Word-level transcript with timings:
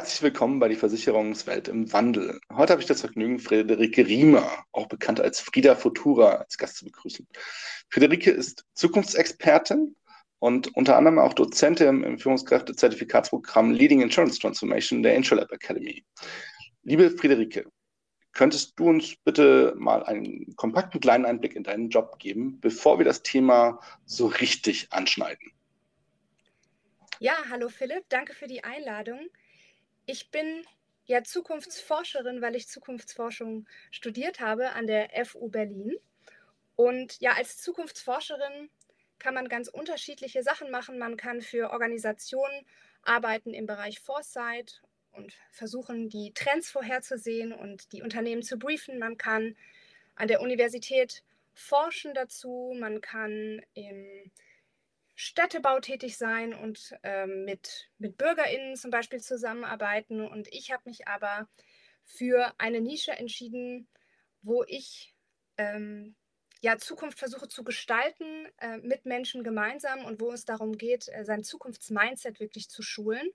Herzlich 0.00 0.22
willkommen 0.22 0.60
bei 0.60 0.68
die 0.68 0.76
Versicherungswelt 0.76 1.68
im 1.68 1.92
Wandel. 1.92 2.40
Heute 2.50 2.72
habe 2.72 2.80
ich 2.80 2.88
das 2.88 3.02
Vergnügen, 3.02 3.38
Friederike 3.38 4.06
Riemer, 4.06 4.64
auch 4.72 4.86
bekannt 4.86 5.20
als 5.20 5.40
Frieda 5.40 5.74
Futura, 5.74 6.36
als 6.36 6.56
Gast 6.56 6.78
zu 6.78 6.86
begrüßen. 6.86 7.28
Friederike 7.90 8.30
ist 8.30 8.64
Zukunftsexpertin 8.72 9.94
und 10.38 10.74
unter 10.74 10.96
anderem 10.96 11.18
auch 11.18 11.34
Dozentin 11.34 12.02
im 12.02 12.18
Führungskräfte-Zertifikatsprogramm 12.18 13.72
Leading 13.72 14.00
Insurance 14.00 14.38
Transformation 14.38 15.02
der 15.02 15.16
InsurLab 15.16 15.52
Academy. 15.52 16.02
Liebe 16.82 17.10
Friederike, 17.10 17.66
könntest 18.32 18.80
du 18.80 18.88
uns 18.88 19.16
bitte 19.22 19.74
mal 19.76 20.02
einen 20.04 20.56
kompakten 20.56 21.02
kleinen 21.02 21.26
Einblick 21.26 21.54
in 21.56 21.62
deinen 21.62 21.90
Job 21.90 22.18
geben, 22.18 22.58
bevor 22.58 22.96
wir 22.96 23.04
das 23.04 23.22
Thema 23.22 23.78
so 24.06 24.28
richtig 24.28 24.90
anschneiden? 24.92 25.52
Ja, 27.18 27.34
hallo 27.50 27.68
Philipp, 27.68 28.04
danke 28.08 28.32
für 28.32 28.46
die 28.46 28.64
Einladung. 28.64 29.28
Ich 30.12 30.32
bin 30.32 30.66
ja 31.04 31.22
Zukunftsforscherin, 31.22 32.42
weil 32.42 32.56
ich 32.56 32.66
Zukunftsforschung 32.66 33.68
studiert 33.92 34.40
habe 34.40 34.72
an 34.72 34.88
der 34.88 35.24
FU 35.24 35.48
Berlin. 35.48 35.94
Und 36.74 37.20
ja, 37.20 37.34
als 37.34 37.58
Zukunftsforscherin 37.58 38.70
kann 39.20 39.34
man 39.34 39.48
ganz 39.48 39.68
unterschiedliche 39.68 40.42
Sachen 40.42 40.72
machen. 40.72 40.98
Man 40.98 41.16
kann 41.16 41.42
für 41.42 41.70
Organisationen 41.70 42.66
arbeiten 43.02 43.54
im 43.54 43.66
Bereich 43.66 44.00
Foresight 44.00 44.82
und 45.12 45.32
versuchen, 45.52 46.08
die 46.08 46.32
Trends 46.34 46.72
vorherzusehen 46.72 47.52
und 47.52 47.92
die 47.92 48.02
Unternehmen 48.02 48.42
zu 48.42 48.58
briefen. 48.58 48.98
Man 48.98 49.16
kann 49.16 49.56
an 50.16 50.26
der 50.26 50.40
Universität 50.40 51.22
forschen 51.54 52.14
dazu. 52.14 52.74
Man 52.76 53.00
kann 53.00 53.64
im 53.74 54.32
Städtebau 55.22 55.80
tätig 55.80 56.16
sein 56.16 56.54
und 56.54 56.94
ähm, 57.02 57.44
mit, 57.44 57.90
mit 57.98 58.16
BürgerInnen 58.16 58.74
zum 58.76 58.90
Beispiel 58.90 59.20
zusammenarbeiten. 59.20 60.26
Und 60.26 60.48
ich 60.50 60.72
habe 60.72 60.82
mich 60.86 61.06
aber 61.08 61.46
für 62.04 62.54
eine 62.56 62.80
Nische 62.80 63.12
entschieden, 63.12 63.86
wo 64.40 64.64
ich 64.66 65.14
ähm, 65.58 66.16
ja, 66.62 66.78
Zukunft 66.78 67.18
versuche 67.18 67.48
zu 67.48 67.64
gestalten 67.64 68.46
äh, 68.62 68.78
mit 68.78 69.04
Menschen 69.04 69.44
gemeinsam 69.44 70.06
und 70.06 70.22
wo 70.22 70.32
es 70.32 70.46
darum 70.46 70.78
geht, 70.78 71.08
äh, 71.08 71.22
sein 71.22 71.44
Zukunftsmindset 71.44 72.40
wirklich 72.40 72.70
zu 72.70 72.80
schulen. 72.80 73.30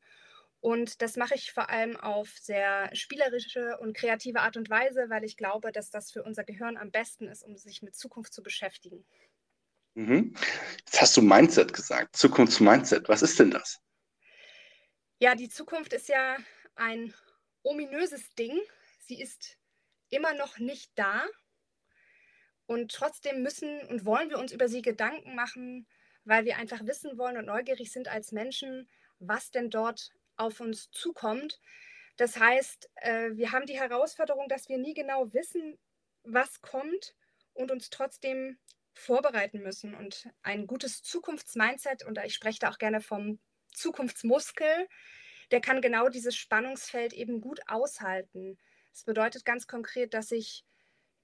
Und 0.62 1.04
das 1.04 1.18
mache 1.18 1.36
ich 1.36 1.52
vor 1.52 1.70
allem 1.70 1.98
auf 1.98 2.30
sehr 2.30 2.90
spielerische 2.96 3.78
und 3.78 3.96
kreative 3.96 4.40
Art 4.40 4.58
und 4.58 4.72
Weise, 4.72 5.12
weil 5.12 5.24
ich 5.24 5.38
glaube, 5.38 5.72
dass 5.72 5.92
das 5.92 6.12
für 6.12 6.24
unser 6.24 6.44
Gehirn 6.44 6.78
am 6.78 6.90
besten 6.90 7.28
ist, 7.28 7.44
um 7.44 7.56
sich 7.58 7.84
mit 7.84 7.96
Zukunft 7.96 8.34
zu 8.34 8.42
beschäftigen. 8.42 9.06
Mhm. 9.96 10.36
Jetzt 10.86 11.02
hast 11.02 11.18
du 11.18 11.22
Mindset 11.22 11.74
gesagt, 11.74 12.16
Zukunftsmindset. 12.16 13.08
Was 13.10 13.22
ist 13.22 13.40
denn 13.40 13.52
das? 13.52 13.80
Ja, 15.20 15.36
die 15.36 15.50
Zukunft 15.50 15.94
ist 15.94 16.10
ja 16.10 16.38
ein 16.76 17.14
ominöses 17.64 18.30
Ding. 18.36 18.60
Sie 19.00 19.22
ist 19.22 19.58
immer 20.10 20.34
noch 20.34 20.60
nicht 20.60 20.92
da. 20.96 21.26
Und 22.68 22.92
trotzdem 22.92 23.42
müssen 23.42 23.80
und 23.88 24.06
wollen 24.06 24.30
wir 24.30 24.40
uns 24.40 24.52
über 24.52 24.68
sie 24.68 24.82
Gedanken 24.82 25.36
machen, 25.36 25.88
weil 26.26 26.46
wir 26.46 26.58
einfach 26.58 26.86
wissen 26.86 27.18
wollen 27.18 27.38
und 27.38 27.46
neugierig 27.46 27.92
sind 27.92 28.08
als 28.08 28.32
Menschen, 28.32 28.90
was 29.20 29.52
denn 29.52 29.70
dort 29.70 30.12
auf 30.36 30.60
uns 30.60 30.92
zukommt. 30.92 31.62
Das 32.18 32.38
heißt, 32.38 32.90
äh, 32.96 33.32
wir 33.34 33.52
haben 33.52 33.66
die 33.66 33.80
Herausforderung, 33.80 34.50
dass 34.50 34.68
wir 34.68 34.78
nie 34.78 34.94
genau 34.94 35.32
wissen, 35.34 35.78
was 36.24 36.62
kommt 36.62 37.16
und 37.54 37.72
uns 37.72 37.90
trotzdem 37.90 38.58
vorbereiten 38.96 39.62
müssen. 39.62 39.94
Und 39.94 40.30
ein 40.42 40.68
gutes 40.68 41.04
Zukunftsmindset, 41.04 42.04
und 42.04 42.18
ich 42.24 42.34
spreche 42.34 42.60
da 42.60 42.70
auch 42.70 42.78
gerne 42.78 43.02
vom 43.02 43.40
Zukunftsmuskel, 43.74 44.88
der 45.52 45.62
kann 45.62 45.82
genau 45.82 46.10
dieses 46.10 46.36
Spannungsfeld 46.36 47.14
eben 47.14 47.42
gut 47.42 47.60
aushalten. 47.68 48.58
Das 48.92 49.04
bedeutet 49.04 49.46
ganz 49.46 49.68
konkret, 49.68 50.14
dass 50.14 50.32
ich 50.32 50.66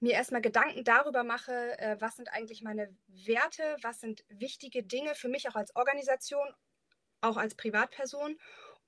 mir 0.00 0.12
erstmal 0.12 0.42
Gedanken 0.42 0.84
darüber 0.84 1.24
mache, 1.24 1.78
äh, 1.78 1.96
was 2.00 2.16
sind 2.16 2.28
eigentlich 2.32 2.62
meine 2.62 2.94
Werte, 3.06 3.76
was 3.82 4.00
sind 4.00 4.24
wichtige 4.28 4.82
Dinge 4.82 5.14
für 5.14 5.28
mich 5.28 5.48
auch 5.48 5.54
als 5.54 5.74
Organisation, 5.76 6.46
auch 7.20 7.36
als 7.36 7.54
Privatperson 7.54 8.36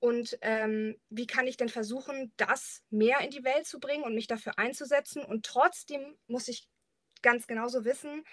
und 0.00 0.36
ähm, 0.42 1.00
wie 1.08 1.26
kann 1.26 1.46
ich 1.46 1.56
denn 1.56 1.68
versuchen, 1.68 2.32
das 2.36 2.82
mehr 2.90 3.20
in 3.20 3.30
die 3.30 3.44
Welt 3.44 3.66
zu 3.66 3.80
bringen 3.80 4.02
und 4.02 4.14
mich 4.14 4.26
dafür 4.26 4.58
einzusetzen. 4.58 5.24
Und 5.24 5.46
trotzdem 5.46 6.18
muss 6.26 6.48
ich 6.48 6.68
ganz 7.22 7.46
genauso 7.46 7.84
wissen, 7.84 8.24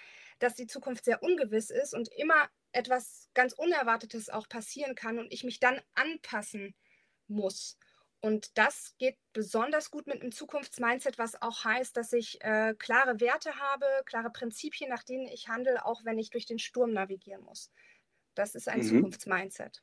dass 0.42 0.54
die 0.54 0.66
Zukunft 0.66 1.04
sehr 1.04 1.22
ungewiss 1.22 1.70
ist 1.70 1.94
und 1.94 2.08
immer 2.08 2.48
etwas 2.72 3.28
ganz 3.34 3.52
Unerwartetes 3.52 4.28
auch 4.28 4.48
passieren 4.48 4.94
kann 4.94 5.18
und 5.18 5.32
ich 5.32 5.44
mich 5.44 5.60
dann 5.60 5.80
anpassen 5.94 6.74
muss. 7.28 7.78
Und 8.20 8.56
das 8.56 8.94
geht 8.98 9.16
besonders 9.32 9.90
gut 9.90 10.06
mit 10.06 10.22
einem 10.22 10.32
Zukunftsmindset, 10.32 11.18
was 11.18 11.40
auch 11.42 11.64
heißt, 11.64 11.96
dass 11.96 12.12
ich 12.12 12.40
äh, 12.42 12.74
klare 12.78 13.20
Werte 13.20 13.56
habe, 13.56 13.86
klare 14.04 14.30
Prinzipien, 14.30 14.88
nach 14.90 15.02
denen 15.02 15.26
ich 15.26 15.48
handle, 15.48 15.84
auch 15.84 16.04
wenn 16.04 16.18
ich 16.18 16.30
durch 16.30 16.46
den 16.46 16.60
Sturm 16.60 16.92
navigieren 16.92 17.42
muss. 17.42 17.70
Das 18.34 18.54
ist 18.54 18.68
ein 18.68 18.78
mhm. 18.78 18.88
Zukunftsmindset. 18.88 19.82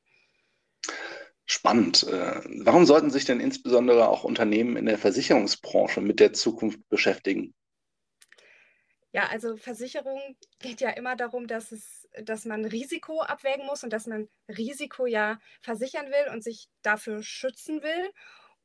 Spannend. 1.45 2.03
Äh, 2.03 2.41
warum 2.63 2.85
sollten 2.85 3.09
sich 3.09 3.25
denn 3.25 3.39
insbesondere 3.39 4.07
auch 4.07 4.23
Unternehmen 4.23 4.77
in 4.77 4.85
der 4.85 4.97
Versicherungsbranche 4.97 5.99
mit 5.99 6.19
der 6.19 6.31
Zukunft 6.31 6.87
beschäftigen? 6.89 7.53
Ja, 9.11 9.27
also 9.27 9.57
Versicherung 9.57 10.21
geht 10.59 10.81
ja 10.81 10.91
immer 10.91 11.15
darum, 11.15 11.47
dass, 11.47 11.71
es, 11.71 12.07
dass 12.23 12.45
man 12.45 12.63
Risiko 12.65 13.21
abwägen 13.21 13.65
muss 13.65 13.83
und 13.83 13.91
dass 13.91 14.05
man 14.05 14.29
Risiko 14.47 15.07
ja 15.07 15.39
versichern 15.61 16.07
will 16.07 16.31
und 16.31 16.43
sich 16.43 16.69
dafür 16.83 17.23
schützen 17.23 17.81
will. 17.81 18.11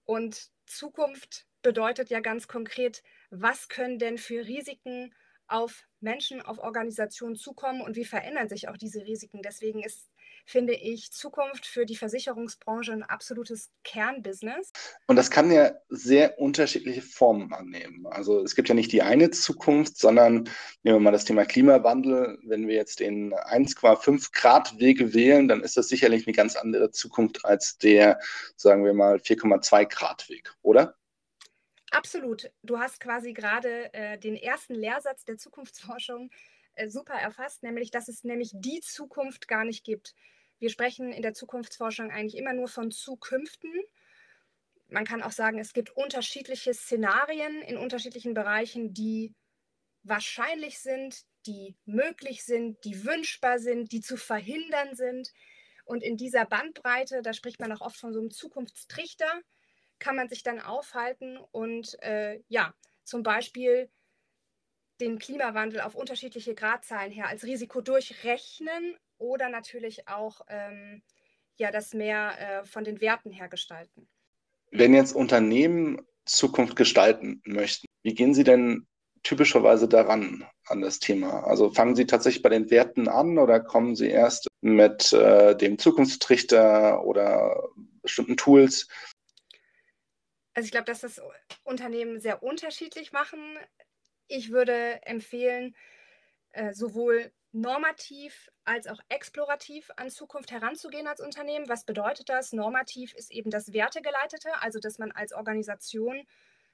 Und 0.04 0.50
Zukunft 0.66 1.46
bedeutet 1.62 2.10
ja 2.10 2.20
ganz 2.20 2.46
konkret, 2.46 3.02
was 3.30 3.68
können 3.68 3.98
denn 3.98 4.18
für 4.18 4.46
Risiken 4.46 5.14
auf 5.46 5.86
Menschen, 6.00 6.42
auf 6.42 6.58
Organisationen 6.58 7.36
zukommen 7.36 7.80
und 7.80 7.96
wie 7.96 8.04
verändern 8.04 8.48
sich 8.48 8.68
auch 8.68 8.76
diese 8.76 9.04
Risiken. 9.04 9.40
Deswegen 9.42 9.82
ist 9.82 10.10
finde 10.44 10.74
ich 10.74 11.10
Zukunft 11.12 11.66
für 11.66 11.86
die 11.86 11.96
Versicherungsbranche 11.96 12.92
ein 12.92 13.02
absolutes 13.02 13.70
Kernbusiness. 13.82 14.72
Und 15.06 15.16
das 15.16 15.30
kann 15.30 15.50
ja 15.50 15.72
sehr 15.88 16.38
unterschiedliche 16.38 17.02
Formen 17.02 17.52
annehmen. 17.52 18.06
Also 18.06 18.42
es 18.42 18.54
gibt 18.54 18.68
ja 18.68 18.74
nicht 18.74 18.92
die 18.92 19.02
eine 19.02 19.30
Zukunft, 19.30 19.98
sondern 19.98 20.44
nehmen 20.82 20.96
wir 20.96 21.00
mal 21.00 21.12
das 21.12 21.24
Thema 21.24 21.44
Klimawandel. 21.44 22.38
Wenn 22.44 22.68
wir 22.68 22.74
jetzt 22.74 23.00
den 23.00 23.32
1,5 23.32 24.32
Grad 24.32 24.78
Wege 24.78 25.14
wählen, 25.14 25.48
dann 25.48 25.62
ist 25.62 25.76
das 25.76 25.88
sicherlich 25.88 26.26
eine 26.26 26.34
ganz 26.34 26.56
andere 26.56 26.90
Zukunft 26.90 27.44
als 27.44 27.78
der, 27.78 28.20
sagen 28.56 28.84
wir 28.84 28.92
mal, 28.92 29.16
4,2 29.16 29.86
Grad 29.86 30.28
Weg, 30.28 30.54
oder? 30.62 30.96
Absolut. 31.90 32.50
Du 32.62 32.78
hast 32.78 32.98
quasi 32.98 33.32
gerade 33.32 33.92
äh, 33.94 34.18
den 34.18 34.36
ersten 34.36 34.74
Lehrsatz 34.74 35.24
der 35.24 35.38
Zukunftsforschung 35.38 36.30
äh, 36.74 36.88
super 36.88 37.14
erfasst, 37.14 37.62
nämlich 37.62 37.90
dass 37.90 38.08
es 38.08 38.24
nämlich 38.24 38.50
die 38.52 38.80
Zukunft 38.80 39.46
gar 39.46 39.64
nicht 39.64 39.84
gibt. 39.84 40.14
Wir 40.58 40.70
sprechen 40.70 41.12
in 41.12 41.22
der 41.22 41.34
Zukunftsforschung 41.34 42.10
eigentlich 42.10 42.36
immer 42.36 42.52
nur 42.52 42.68
von 42.68 42.90
Zukünften. 42.90 43.72
Man 44.88 45.04
kann 45.04 45.22
auch 45.22 45.32
sagen, 45.32 45.58
es 45.58 45.72
gibt 45.72 45.90
unterschiedliche 45.96 46.74
Szenarien 46.74 47.62
in 47.62 47.76
unterschiedlichen 47.76 48.34
Bereichen, 48.34 48.94
die 48.94 49.34
wahrscheinlich 50.02 50.78
sind, 50.78 51.24
die 51.46 51.76
möglich 51.84 52.44
sind, 52.44 52.84
die 52.84 53.04
wünschbar 53.04 53.58
sind, 53.58 53.92
die 53.92 54.00
zu 54.00 54.16
verhindern 54.16 54.94
sind. 54.94 55.32
Und 55.84 56.02
in 56.02 56.16
dieser 56.16 56.46
Bandbreite, 56.46 57.22
da 57.22 57.32
spricht 57.32 57.60
man 57.60 57.72
auch 57.72 57.80
oft 57.80 57.96
von 57.96 58.12
so 58.12 58.20
einem 58.20 58.30
Zukunftstrichter, 58.30 59.42
kann 59.98 60.16
man 60.16 60.28
sich 60.28 60.42
dann 60.42 60.60
aufhalten 60.60 61.38
und 61.50 62.00
äh, 62.02 62.40
ja, 62.48 62.74
zum 63.04 63.22
Beispiel 63.22 63.90
den 65.00 65.18
Klimawandel 65.18 65.80
auf 65.80 65.94
unterschiedliche 65.94 66.54
Gradzahlen 66.54 67.12
her 67.12 67.28
als 67.28 67.44
Risiko 67.44 67.80
durchrechnen 67.80 68.96
oder 69.24 69.48
natürlich 69.48 70.06
auch 70.06 70.42
ähm, 70.48 71.02
ja, 71.56 71.70
das 71.70 71.94
mehr 71.94 72.34
äh, 72.38 72.64
von 72.66 72.84
den 72.84 73.00
Werten 73.00 73.30
her 73.30 73.48
gestalten. 73.48 74.08
Wenn 74.70 74.92
jetzt 74.92 75.14
Unternehmen 75.14 76.00
Zukunft 76.24 76.76
gestalten 76.76 77.40
möchten, 77.44 77.86
wie 78.02 78.14
gehen 78.14 78.34
Sie 78.34 78.44
denn 78.44 78.86
typischerweise 79.22 79.88
daran 79.88 80.44
an 80.66 80.80
das 80.80 80.98
Thema? 80.98 81.44
Also 81.44 81.70
fangen 81.70 81.96
Sie 81.96 82.06
tatsächlich 82.06 82.42
bei 82.42 82.48
den 82.50 82.70
Werten 82.70 83.08
an 83.08 83.38
oder 83.38 83.60
kommen 83.60 83.96
Sie 83.96 84.10
erst 84.10 84.48
mit 84.60 85.12
äh, 85.12 85.56
dem 85.56 85.78
Zukunftstrichter 85.78 87.04
oder 87.04 87.68
bestimmten 88.02 88.36
Tools? 88.36 88.88
Also 90.54 90.66
ich 90.66 90.72
glaube, 90.72 90.86
dass 90.86 91.00
das 91.00 91.20
Unternehmen 91.62 92.20
sehr 92.20 92.42
unterschiedlich 92.42 93.12
machen. 93.12 93.40
Ich 94.28 94.50
würde 94.50 95.00
empfehlen, 95.04 95.74
äh, 96.52 96.72
sowohl 96.72 97.32
normativ 97.54 98.50
als 98.64 98.88
auch 98.88 98.98
explorativ 99.08 99.90
an 99.96 100.10
Zukunft 100.10 100.50
heranzugehen 100.50 101.06
als 101.06 101.20
Unternehmen. 101.20 101.68
Was 101.68 101.84
bedeutet 101.84 102.28
das? 102.28 102.52
Normativ 102.52 103.14
ist 103.14 103.30
eben 103.30 103.50
das 103.50 103.72
Wertegeleitete, 103.72 104.60
also 104.60 104.80
dass 104.80 104.98
man 104.98 105.12
als 105.12 105.32
Organisation, 105.32 106.26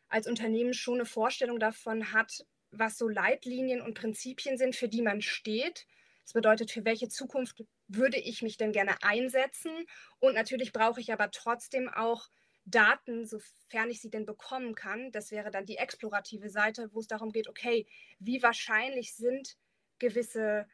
als 0.09 0.27
Unternehmen 0.27 0.73
schon 0.73 0.95
eine 0.95 1.05
Vorstellung 1.05 1.61
davon 1.61 2.13
hat, 2.13 2.47
was 2.71 2.97
so 2.97 3.09
Leitlinien 3.09 3.83
und 3.83 3.95
Prinzipien 3.95 4.57
sind, 4.57 4.75
für 4.75 4.89
die 4.89 5.03
man 5.03 5.21
steht. 5.21 5.87
Das 6.25 6.33
bedeutet, 6.33 6.71
für 6.71 6.85
welche 6.85 7.09
Zukunft 7.09 7.63
würde 7.89 8.19
ich 8.19 8.41
mich 8.41 8.57
denn 8.57 8.73
gerne 8.73 9.03
einsetzen? 9.03 9.87
Und 10.19 10.35
natürlich 10.35 10.73
brauche 10.73 11.01
ich 11.01 11.13
aber 11.13 11.31
trotzdem 11.31 11.91
auch 11.91 12.31
Daten, 12.65 13.27
sofern 13.27 13.91
ich 13.91 14.01
sie 14.01 14.11
denn 14.11 14.25
bekommen 14.25 14.75
kann. 14.75 15.13
Das 15.13 15.31
wäre 15.31 15.51
dann 15.51 15.67
die 15.67 15.77
explorative 15.77 16.49
Seite, 16.49 16.89
wo 16.93 17.01
es 17.01 17.07
darum 17.07 17.33
geht, 17.33 17.49
okay, 17.49 17.87
wie 18.19 18.43
wahrscheinlich 18.43 19.15
sind 19.15 19.57
gewisse 20.01 20.67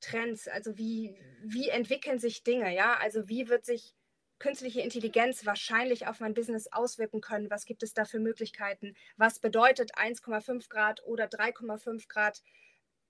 Trends, 0.00 0.48
also 0.48 0.76
wie, 0.78 1.16
wie 1.42 1.68
entwickeln 1.68 2.18
sich 2.18 2.42
Dinge, 2.42 2.74
ja, 2.74 2.94
also 2.98 3.28
wie 3.28 3.48
wird 3.48 3.64
sich 3.64 3.94
künstliche 4.38 4.80
Intelligenz 4.80 5.46
wahrscheinlich 5.46 6.06
auf 6.06 6.20
mein 6.20 6.34
Business 6.34 6.68
auswirken 6.70 7.20
können, 7.20 7.50
was 7.50 7.64
gibt 7.64 7.82
es 7.82 7.94
da 7.94 8.04
für 8.04 8.20
Möglichkeiten, 8.20 8.94
was 9.16 9.40
bedeutet 9.40 9.96
1,5 9.96 10.68
Grad 10.68 11.02
oder 11.04 11.24
3,5 11.24 12.08
Grad 12.08 12.42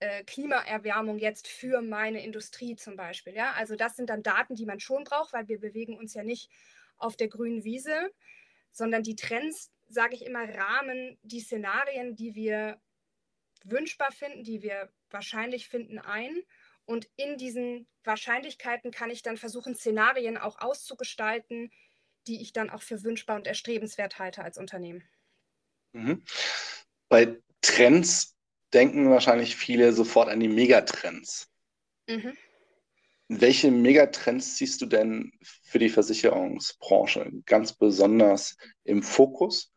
äh, 0.00 0.24
Klimaerwärmung 0.24 1.18
jetzt 1.18 1.48
für 1.48 1.82
meine 1.82 2.24
Industrie 2.24 2.76
zum 2.76 2.96
Beispiel, 2.96 3.34
ja, 3.34 3.52
also 3.52 3.76
das 3.76 3.96
sind 3.96 4.08
dann 4.10 4.22
Daten, 4.22 4.54
die 4.54 4.66
man 4.66 4.80
schon 4.80 5.04
braucht, 5.04 5.32
weil 5.32 5.48
wir 5.48 5.60
bewegen 5.60 5.98
uns 5.98 6.14
ja 6.14 6.22
nicht 6.22 6.50
auf 6.96 7.16
der 7.16 7.28
grünen 7.28 7.64
Wiese, 7.64 8.10
sondern 8.72 9.02
die 9.02 9.16
Trends, 9.16 9.70
sage 9.86 10.14
ich 10.14 10.24
immer, 10.24 10.48
rahmen 10.48 11.18
die 11.22 11.40
Szenarien, 11.40 12.16
die 12.16 12.34
wir 12.34 12.80
wünschbar 13.64 14.12
finden, 14.12 14.44
die 14.44 14.62
wir 14.62 14.90
wahrscheinlich 15.10 15.68
finden, 15.68 15.98
ein. 15.98 16.42
Und 16.84 17.08
in 17.16 17.36
diesen 17.36 17.86
Wahrscheinlichkeiten 18.04 18.90
kann 18.90 19.10
ich 19.10 19.22
dann 19.22 19.36
versuchen, 19.36 19.74
Szenarien 19.74 20.38
auch 20.38 20.58
auszugestalten, 20.58 21.70
die 22.26 22.40
ich 22.40 22.52
dann 22.52 22.70
auch 22.70 22.82
für 22.82 23.02
wünschbar 23.02 23.36
und 23.36 23.46
erstrebenswert 23.46 24.18
halte 24.18 24.42
als 24.42 24.58
Unternehmen. 24.58 25.06
Mhm. 25.92 26.22
Bei 27.08 27.38
Trends 27.60 28.36
denken 28.72 29.10
wahrscheinlich 29.10 29.56
viele 29.56 29.92
sofort 29.92 30.28
an 30.28 30.40
die 30.40 30.48
Megatrends. 30.48 31.48
Mhm. 32.08 32.36
Welche 33.28 33.70
Megatrends 33.70 34.56
siehst 34.56 34.80
du 34.80 34.86
denn 34.86 35.32
für 35.42 35.78
die 35.78 35.90
Versicherungsbranche 35.90 37.30
ganz 37.44 37.74
besonders 37.74 38.56
im 38.84 39.02
Fokus? 39.02 39.72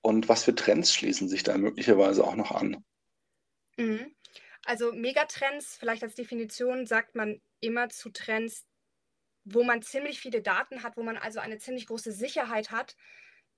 Und 0.00 0.28
was 0.28 0.44
für 0.44 0.54
Trends 0.54 0.94
schließen 0.94 1.28
sich 1.28 1.42
da 1.42 1.58
möglicherweise 1.58 2.24
auch 2.24 2.36
noch 2.36 2.52
an? 2.52 2.82
Mhm. 3.76 4.15
Also 4.66 4.92
Megatrends, 4.92 5.76
vielleicht 5.76 6.02
als 6.02 6.16
Definition, 6.16 6.86
sagt 6.86 7.14
man 7.14 7.40
immer 7.60 7.88
zu 7.88 8.10
Trends, 8.10 8.66
wo 9.44 9.62
man 9.62 9.80
ziemlich 9.80 10.18
viele 10.18 10.42
Daten 10.42 10.82
hat, 10.82 10.96
wo 10.96 11.04
man 11.04 11.16
also 11.16 11.38
eine 11.38 11.58
ziemlich 11.58 11.86
große 11.86 12.10
Sicherheit 12.10 12.72
hat, 12.72 12.96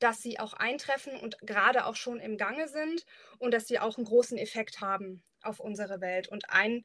dass 0.01 0.21
sie 0.21 0.39
auch 0.39 0.53
eintreffen 0.53 1.17
und 1.19 1.39
gerade 1.41 1.87
auch 1.87 1.97
schon 1.97 2.21
im 2.21 2.37
Gange 2.37 2.69
sind 2.69 3.07
und 3.39 3.55
dass 3.55 3.67
sie 3.67 3.79
auch 3.79 3.97
einen 3.97 4.05
großen 4.05 4.37
Effekt 4.37 4.83
haben 4.83 5.25
auf 5.41 5.61
unsere 5.61 6.03
Welt. 6.03 6.29
Und 6.29 6.51
ein 6.51 6.85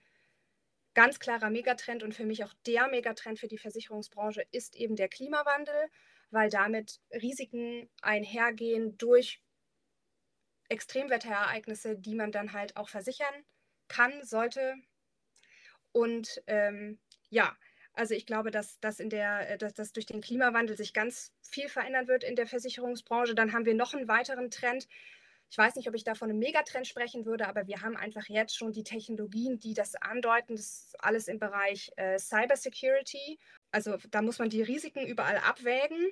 ganz 0.93 1.19
klarer 1.19 1.49
Megatrend 1.49 2.01
und 2.01 2.15
für 2.15 2.23
mich 2.23 2.45
auch 2.45 2.53
der 2.65 2.87
Megatrend 2.87 3.39
für 3.39 3.49
die 3.49 3.57
Versicherungsbranche 3.57 4.45
ist 4.51 4.77
eben 4.77 4.95
der 4.95 5.09
Klimawandel, 5.09 5.89
weil 6.31 6.49
damit 6.49 7.01
Risiken 7.11 7.89
einhergehen 8.01 8.97
durch 8.97 9.41
Extremwetterereignisse, 10.69 11.97
die 11.97 12.15
man 12.15 12.31
dann 12.31 12.53
halt 12.53 12.77
auch 12.77 12.87
versichern 12.87 13.43
kann, 13.87 14.23
sollte. 14.23 14.75
Und 15.91 16.41
ähm, 16.47 16.99
ja, 17.29 17.55
also 17.93 18.15
ich 18.15 18.25
glaube, 18.25 18.51
dass, 18.51 18.79
dass, 18.79 18.99
in 18.99 19.09
der, 19.09 19.51
äh, 19.51 19.57
dass, 19.57 19.73
dass 19.73 19.93
durch 19.93 20.05
den 20.05 20.21
Klimawandel 20.21 20.75
sich 20.75 20.93
ganz 20.93 21.31
viel 21.41 21.69
verändern 21.69 22.07
wird 22.07 22.23
in 22.23 22.35
der 22.35 22.47
Versicherungsbranche. 22.47 23.35
Dann 23.35 23.53
haben 23.53 23.65
wir 23.65 23.75
noch 23.75 23.93
einen 23.93 24.07
weiteren 24.07 24.49
Trend. 24.49 24.87
Ich 25.49 25.57
weiß 25.57 25.75
nicht, 25.75 25.87
ob 25.87 25.93
ich 25.93 26.03
da 26.03 26.15
von 26.15 26.29
einem 26.29 26.39
Megatrend 26.39 26.87
sprechen 26.87 27.25
würde, 27.25 27.47
aber 27.47 27.67
wir 27.67 27.81
haben 27.81 27.95
einfach 27.95 28.27
jetzt 28.27 28.57
schon 28.57 28.71
die 28.71 28.83
Technologien, 28.83 29.59
die 29.59 29.75
das 29.75 29.93
andeuten. 29.95 30.55
Das 30.55 30.65
ist 30.65 30.95
alles 31.03 31.27
im 31.27 31.37
Bereich 31.37 31.91
äh, 31.95 32.17
Cybersecurity. 32.17 33.37
Also 33.71 33.97
da 34.09 34.23
muss 34.23 34.39
man 34.39 34.49
die 34.49 34.63
Risiken 34.63 35.05
überall 35.05 35.37
abwägen. 35.37 36.11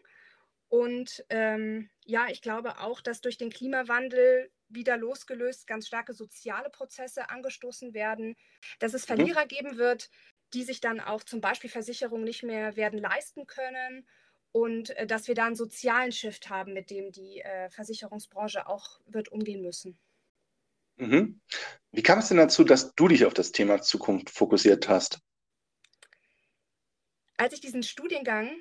Und 0.70 1.26
ähm, 1.30 1.90
ja, 2.06 2.28
ich 2.30 2.44
glaube 2.44 2.78
auch, 2.80 3.02
dass 3.02 3.22
durch 3.22 3.38
den 3.38 3.50
Klimawandel 3.50 4.52
wieder 4.74 4.98
losgelöst 4.98 5.68
ganz 5.68 5.88
starke 5.88 6.14
soziale 6.14 6.70
Prozesse 6.70 7.30
angestoßen 7.30 7.94
werden, 7.94 8.36
dass 8.80 8.94
es 8.94 9.04
mhm. 9.04 9.16
Verlierer 9.16 9.44
mhm. 9.44 9.50
geben 9.50 9.78
wird, 9.78 10.10
die 10.54 10.64
sich 10.64 10.82
dann 10.82 11.00
auch 11.00 11.24
zum 11.24 11.42
Beispiel 11.42 11.70
Versicherungen 11.70 12.24
nicht 12.24 12.44
mehr 12.44 12.76
werden 12.76 13.00
leisten 13.00 13.48
können 13.48 14.08
und 14.52 14.92
äh, 14.92 15.08
dass 15.08 15.28
wir 15.28 15.36
da 15.36 15.46
einen 15.46 15.56
sozialen 15.56 16.12
Shift 16.12 16.50
haben, 16.50 16.74
mit 16.74 16.90
dem 16.90 17.12
die 17.12 17.42
äh, 17.42 17.70
Versicherungsbranche 17.70 18.68
auch 18.68 19.00
wird 19.06 19.30
umgehen 19.30 19.62
müssen. 19.62 19.98
Mhm. 20.98 21.42
Wie 21.92 22.04
kam 22.04 22.20
es 22.20 22.28
denn 22.28 22.38
dazu, 22.38 22.64
dass 22.64 22.94
du 22.96 23.08
dich 23.08 23.26
auf 23.26 23.34
das 23.34 23.52
Thema 23.52 23.82
Zukunft 23.82 24.30
fokussiert 24.30 24.88
hast? 24.88 25.20
Als 27.38 27.54
ich 27.54 27.62
diesen 27.62 27.84
Studiengang 27.84 28.56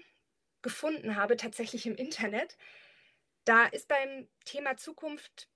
gefunden 0.62 1.16
habe, 1.16 1.36
tatsächlich 1.36 1.86
im 1.86 1.96
Internet, 1.96 2.56
da 3.44 3.66
ist 3.66 3.88
beim 3.88 4.28
Thema 4.44 4.76
Zukunft 4.76 5.48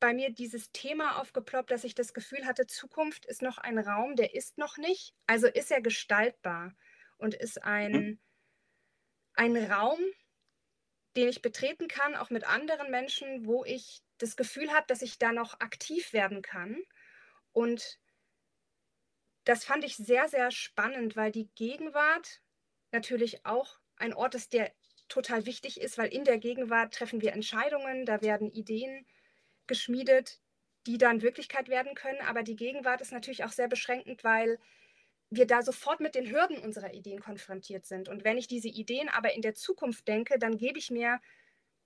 bei 0.00 0.12
mir 0.12 0.30
dieses 0.30 0.70
Thema 0.72 1.20
aufgeploppt, 1.20 1.70
dass 1.70 1.84
ich 1.84 1.94
das 1.94 2.14
Gefühl 2.14 2.44
hatte, 2.46 2.66
Zukunft 2.66 3.26
ist 3.26 3.42
noch 3.42 3.58
ein 3.58 3.78
Raum, 3.78 4.16
der 4.16 4.34
ist 4.34 4.58
noch 4.58 4.76
nicht. 4.76 5.14
Also 5.26 5.46
ist 5.46 5.70
er 5.70 5.80
gestaltbar 5.80 6.74
und 7.16 7.34
ist 7.34 7.62
ein, 7.62 7.92
mhm. 7.92 8.20
ein 9.34 9.56
Raum, 9.70 9.98
den 11.16 11.28
ich 11.28 11.42
betreten 11.42 11.88
kann, 11.88 12.16
auch 12.16 12.30
mit 12.30 12.44
anderen 12.44 12.90
Menschen, 12.90 13.46
wo 13.46 13.64
ich 13.64 14.02
das 14.18 14.36
Gefühl 14.36 14.72
habe, 14.72 14.86
dass 14.88 15.02
ich 15.02 15.18
da 15.18 15.32
noch 15.32 15.60
aktiv 15.60 16.12
werden 16.12 16.42
kann. 16.42 16.76
Und 17.52 17.98
das 19.44 19.64
fand 19.64 19.84
ich 19.84 19.96
sehr, 19.96 20.28
sehr 20.28 20.50
spannend, 20.50 21.16
weil 21.16 21.30
die 21.30 21.50
Gegenwart 21.54 22.40
natürlich 22.90 23.44
auch 23.46 23.78
ein 23.96 24.14
Ort 24.14 24.34
ist, 24.34 24.52
der 24.52 24.72
total 25.08 25.46
wichtig 25.46 25.80
ist, 25.80 25.98
weil 25.98 26.12
in 26.12 26.24
der 26.24 26.38
Gegenwart 26.38 26.94
treffen 26.94 27.20
wir 27.20 27.32
Entscheidungen, 27.32 28.06
da 28.06 28.22
werden 28.22 28.50
Ideen 28.50 29.06
geschmiedet, 29.66 30.40
die 30.86 30.98
dann 30.98 31.22
Wirklichkeit 31.22 31.68
werden 31.68 31.94
können. 31.94 32.20
Aber 32.20 32.42
die 32.42 32.56
Gegenwart 32.56 33.00
ist 33.00 33.12
natürlich 33.12 33.44
auch 33.44 33.52
sehr 33.52 33.68
beschränkend, 33.68 34.24
weil 34.24 34.58
wir 35.30 35.46
da 35.46 35.62
sofort 35.62 36.00
mit 36.00 36.14
den 36.14 36.30
Hürden 36.30 36.58
unserer 36.58 36.94
Ideen 36.94 37.20
konfrontiert 37.20 37.86
sind. 37.86 38.08
Und 38.08 38.24
wenn 38.24 38.38
ich 38.38 38.46
diese 38.46 38.68
Ideen 38.68 39.08
aber 39.08 39.34
in 39.34 39.42
der 39.42 39.54
Zukunft 39.54 40.06
denke, 40.06 40.38
dann 40.38 40.56
gebe 40.56 40.78
ich 40.78 40.90
mir 40.90 41.20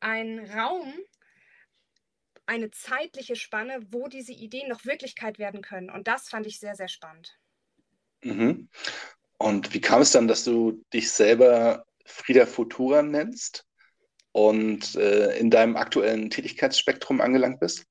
einen 0.01 0.51
Raum, 0.51 0.93
eine 2.47 2.71
zeitliche 2.71 3.37
Spanne, 3.37 3.81
wo 3.91 4.09
diese 4.09 4.33
Ideen 4.33 4.69
noch 4.69 4.85
Wirklichkeit 4.85 5.39
werden 5.39 5.63
können. 5.63 5.91
Und 5.91 6.09
das 6.09 6.29
fand 6.29 6.47
ich 6.47 6.59
sehr, 6.59 6.75
sehr 6.75 6.89
spannend. 6.89 7.39
Mhm. 8.23 8.69
Und 9.39 9.73
wie 9.73 9.81
kam 9.81 10.03
es 10.03 10.13
dann, 10.13 10.29
dass 10.29 10.45
du 10.45 10.85
dich 10.93 11.11
selber 11.11 11.87
Frieda 12.05 12.47
Futura 12.47 13.03
nennst 13.03 13.68
und 14.33 14.95
äh, 14.95 15.37
in 15.39 15.51
deinem 15.51 15.77
aktuellen 15.77 16.31
Tätigkeitsspektrum 16.31 17.21
angelangt 17.21 17.61
bist? 17.61 17.87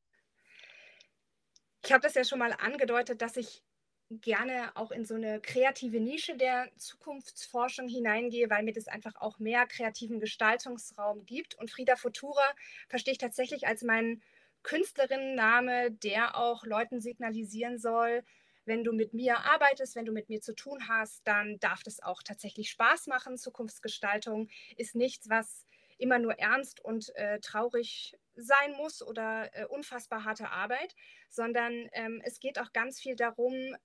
Ich 1.83 1.91
habe 1.91 2.01
das 2.01 2.15
ja 2.15 2.23
schon 2.23 2.39
mal 2.39 2.53
angedeutet, 2.53 3.21
dass 3.21 3.37
ich 3.37 3.63
gerne 4.09 4.71
auch 4.75 4.91
in 4.91 5.05
so 5.05 5.15
eine 5.15 5.41
kreative 5.41 5.99
Nische 5.99 6.37
der 6.37 6.69
Zukunftsforschung 6.77 7.87
hineingehe, 7.89 8.49
weil 8.49 8.63
mir 8.63 8.73
das 8.73 8.87
einfach 8.87 9.15
auch 9.15 9.39
mehr 9.39 9.65
kreativen 9.65 10.19
Gestaltungsraum 10.19 11.25
gibt. 11.25 11.55
Und 11.55 11.69
Frieda 11.69 11.95
Futura 11.95 12.43
verstehe 12.87 13.13
ich 13.13 13.17
tatsächlich 13.17 13.67
als 13.67 13.83
meinen 13.83 14.21
Künstlerinnenname, 14.63 15.91
der 15.91 16.37
auch 16.37 16.65
Leuten 16.65 17.01
signalisieren 17.01 17.77
soll, 17.77 18.23
wenn 18.65 18.83
du 18.83 18.91
mit 18.91 19.13
mir 19.13 19.39
arbeitest, 19.45 19.95
wenn 19.95 20.05
du 20.05 20.11
mit 20.11 20.29
mir 20.29 20.41
zu 20.41 20.53
tun 20.53 20.89
hast, 20.89 21.25
dann 21.25 21.57
darf 21.59 21.83
das 21.83 22.03
auch 22.03 22.21
tatsächlich 22.21 22.69
Spaß 22.69 23.07
machen. 23.07 23.37
Zukunftsgestaltung 23.37 24.49
ist 24.75 24.93
nichts, 24.93 25.29
was 25.29 25.65
immer 25.97 26.19
nur 26.19 26.33
ernst 26.33 26.83
und 26.83 27.15
äh, 27.15 27.39
traurig 27.39 28.17
sein 28.35 28.73
muss 28.73 29.01
oder 29.01 29.49
äh, 29.53 29.65
unfassbar 29.65 30.23
harte 30.23 30.49
Arbeit, 30.49 30.95
sondern 31.29 31.89
ähm, 31.93 32.21
es 32.23 32.39
geht 32.39 32.59
auch 32.59 32.71
ganz 32.73 32.99
viel 32.99 33.15
darum, 33.15 33.75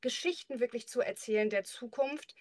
Geschichten 0.00 0.60
wirklich 0.60 0.88
zu 0.88 1.00
erzählen 1.00 1.50
der 1.50 1.64
Zukunft, 1.64 2.34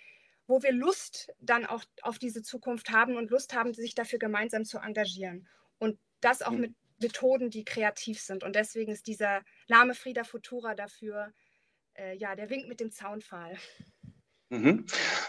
wo 0.48 0.64
wir 0.64 0.72
Lust 0.72 1.32
dann 1.40 1.66
auch 1.66 1.84
auf 2.02 2.20
diese 2.20 2.42
Zukunft 2.42 2.90
haben 2.90 3.18
und 3.18 3.30
Lust 3.30 3.54
haben, 3.54 3.74
sich 3.74 3.96
dafür 3.96 4.20
gemeinsam 4.20 4.66
zu 4.66 4.80
engagieren. 4.80 5.48
Und 5.78 6.00
das 6.22 6.42
auch 6.42 6.52
mhm. 6.52 6.62
mit 6.62 6.76
Methoden, 7.00 7.50
die 7.50 7.64
kreativ 7.64 8.20
sind. 8.20 8.44
Und 8.44 8.56
deswegen 8.56 8.92
ist 8.92 9.08
dieser 9.08 9.44
Name 9.68 9.94
Frieda 9.94 10.24
Futura 10.24 10.76
dafür 10.76 11.34
äh, 11.94 12.16
ja, 12.18 12.36
der 12.36 12.50
Wink 12.50 12.68
mit 12.68 12.80
dem 12.80 12.92
Zaunpfahl. 12.92 13.58
Mhm. 14.50 14.86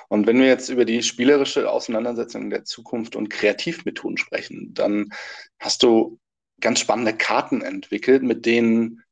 Und 0.08 0.26
wenn 0.26 0.40
wir 0.40 0.46
jetzt 0.46 0.70
über 0.70 0.84
die 0.84 1.02
spielerische 1.02 1.70
Auseinandersetzung 1.70 2.50
der 2.50 2.64
Zukunft 2.64 3.16
und 3.16 3.28
Kreativmethoden 3.28 4.16
sprechen, 4.16 4.72
dann 4.72 5.10
hast 5.58 5.82
du 5.82 6.18
ganz 6.60 6.80
spannende 6.80 7.14
Karten 7.16 7.62
entwickelt, 7.62 8.22
mit 8.22 8.46
denen 8.46 9.02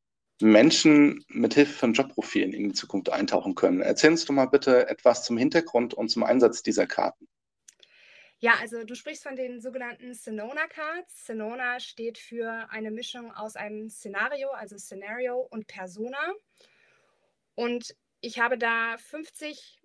Menschen 0.41 1.25
mit 1.29 1.55
Hilfe 1.55 1.73
von 1.73 1.93
Jobprofilen 1.93 2.53
in 2.53 2.69
die 2.69 2.75
Zukunft 2.75 3.11
eintauchen 3.11 3.55
können. 3.55 3.81
Erzähl 3.81 4.11
uns 4.11 4.25
doch 4.25 4.35
mal 4.35 4.47
bitte 4.47 4.89
etwas 4.89 5.25
zum 5.25 5.37
Hintergrund 5.37 5.95
und 5.95 6.09
zum 6.09 6.23
Einsatz 6.23 6.63
dieser 6.63 6.87
Karten. 6.87 7.29
Ja, 8.41 8.55
also 8.61 8.85
du 8.85 8.95
sprichst 8.95 9.25
von 9.25 9.35
den 9.35 9.61
sogenannten 9.61 10.15
Sonona 10.15 10.69
Cards. 10.69 11.27
Sonona 11.27 11.81
steht 11.81 12.19
für 12.19 12.69
eine 12.71 12.93
Mischung 12.93 13.33
aus 13.33 13.57
einem 13.57 13.91
Szenario, 13.91 14.51
also 14.51 14.79
Szenario 14.79 15.41
und 15.51 15.67
Persona. 15.67 16.35
Und 17.57 17.97
ich 18.21 18.39
habe 18.39 18.57
da 18.57 18.97
50 18.97 19.78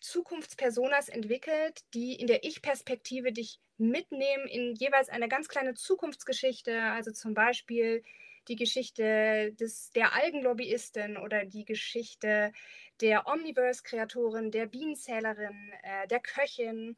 Zukunftspersonas 0.00 1.08
entwickelt, 1.08 1.84
die 1.94 2.14
in 2.14 2.26
der 2.26 2.44
Ich-Perspektive 2.44 3.32
dich 3.32 3.60
mitnehmen 3.78 4.46
in 4.48 4.74
jeweils 4.74 5.08
eine 5.08 5.28
ganz 5.28 5.48
kleine 5.48 5.74
Zukunftsgeschichte. 5.74 6.82
Also 6.82 7.12
zum 7.12 7.34
Beispiel 7.34 8.02
die 8.48 8.56
Geschichte 8.56 9.52
des, 9.52 9.90
der 9.90 10.14
Algenlobbyistin 10.14 11.16
oder 11.16 11.44
die 11.44 11.64
Geschichte 11.64 12.52
der 13.00 13.26
Omniverse-Kreatorin, 13.26 14.50
der 14.50 14.66
Bienenzählerin, 14.66 15.72
äh, 15.82 16.06
der 16.06 16.20
Köchin. 16.20 16.96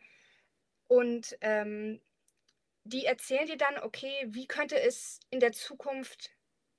Und 0.86 1.36
ähm, 1.40 2.00
die 2.84 3.04
erzählen 3.04 3.46
dir 3.46 3.56
dann, 3.56 3.78
okay, 3.78 4.26
wie 4.28 4.46
könnte 4.46 4.80
es 4.80 5.20
in 5.30 5.40
der 5.40 5.52
Zukunft 5.52 6.30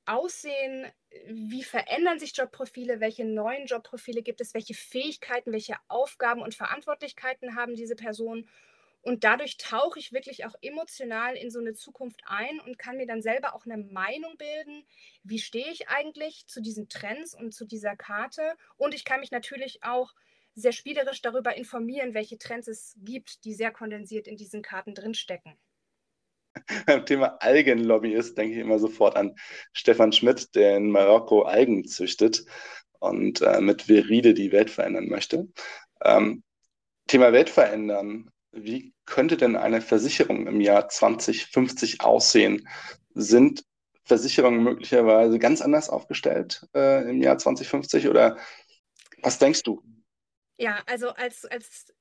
aussehen? 0.10 0.88
Wie 1.28 1.64
verändern 1.64 2.20
sich 2.20 2.36
Jobprofile? 2.36 3.00
Welche 3.00 3.26
neuen 3.26 3.66
Jobprofile 3.68 4.22
gibt 4.22 4.42
es? 4.42 4.54
Welche 4.54 4.74
Fähigkeiten, 4.74 5.52
welche 5.52 5.76
Aufgaben 5.88 6.42
und 6.42 6.56
Verantwortlichkeiten 6.56 7.56
haben 7.56 7.76
diese 7.76 7.96
Personen? 7.96 8.48
Und 9.02 9.24
dadurch 9.24 9.58
tauche 9.58 9.98
ich 9.98 10.12
wirklich 10.12 10.46
auch 10.46 10.56
emotional 10.62 11.36
in 11.36 11.50
so 11.50 11.60
eine 11.60 11.74
Zukunft 11.74 12.22
ein 12.26 12.60
und 12.60 12.78
kann 12.78 12.98
mir 12.98 13.08
dann 13.08 13.22
selber 13.22 13.56
auch 13.56 13.66
eine 13.66 13.78
Meinung 13.78 14.36
bilden, 14.38 14.86
wie 15.24 15.40
stehe 15.40 15.72
ich 15.72 15.88
eigentlich 15.88 16.48
zu 16.48 16.62
diesen 16.62 16.90
Trends 16.90 17.34
und 17.34 17.54
zu 17.54 17.66
dieser 17.66 17.96
Karte. 17.96 18.56
Und 18.76 18.94
ich 18.94 19.06
kann 19.06 19.22
mich 19.22 19.32
natürlich 19.32 19.84
auch 19.84 20.14
sehr 20.56 20.74
spielerisch 20.74 21.22
darüber 21.22 21.56
informieren, 21.56 22.14
welche 22.14 22.38
Trends 22.38 22.68
es 22.68 22.98
gibt, 22.98 23.46
die 23.46 23.54
sehr 23.54 23.72
kondensiert 23.72 24.28
in 24.28 24.36
diesen 24.36 24.62
Karten 24.62 24.94
drinstecken. 24.94 25.58
Beim 26.86 27.06
Thema 27.06 27.38
Algenlobbyist 27.40 28.38
denke 28.38 28.56
ich 28.56 28.60
immer 28.60 28.80
sofort 28.80 29.16
an 29.16 29.36
Stefan 29.74 30.12
Schmidt, 30.12 30.56
der 30.56 30.78
in 30.78 30.92
Marokko 30.92 31.44
Algen 31.44 31.86
züchtet 31.88 32.46
und 33.00 33.42
äh, 33.42 33.62
mit 33.62 33.84
Veride 33.84 34.34
die 34.34 34.52
Welt 34.52 34.70
verändern 34.70 35.08
möchte. 35.08 35.48
Ähm, 36.04 36.44
Thema 37.08 37.34
Welt 37.34 37.50
verändern 37.50 38.30
wie 38.52 38.94
könnte 39.06 39.38
denn 39.38 39.56
eine 39.56 39.82
Versicherung 39.82 40.48
im 40.48 40.62
Jahr 40.62 40.90
2050 40.90 42.02
aussehen? 42.02 42.68
Sind 43.14 43.64
Versicherungen 44.06 44.64
möglicherweise 44.64 45.38
ganz 45.38 45.62
anders 45.62 45.90
aufgestellt 45.90 46.66
äh, 46.74 47.10
im 47.10 47.22
Jahr 47.22 47.38
2050 47.38 48.08
oder 48.08 48.38
was 49.22 49.38
denkst 49.38 49.64
du? 49.64 49.84
Ja, 50.58 50.82
also 50.88 51.10
als, 51.10 51.46
als 51.46 51.94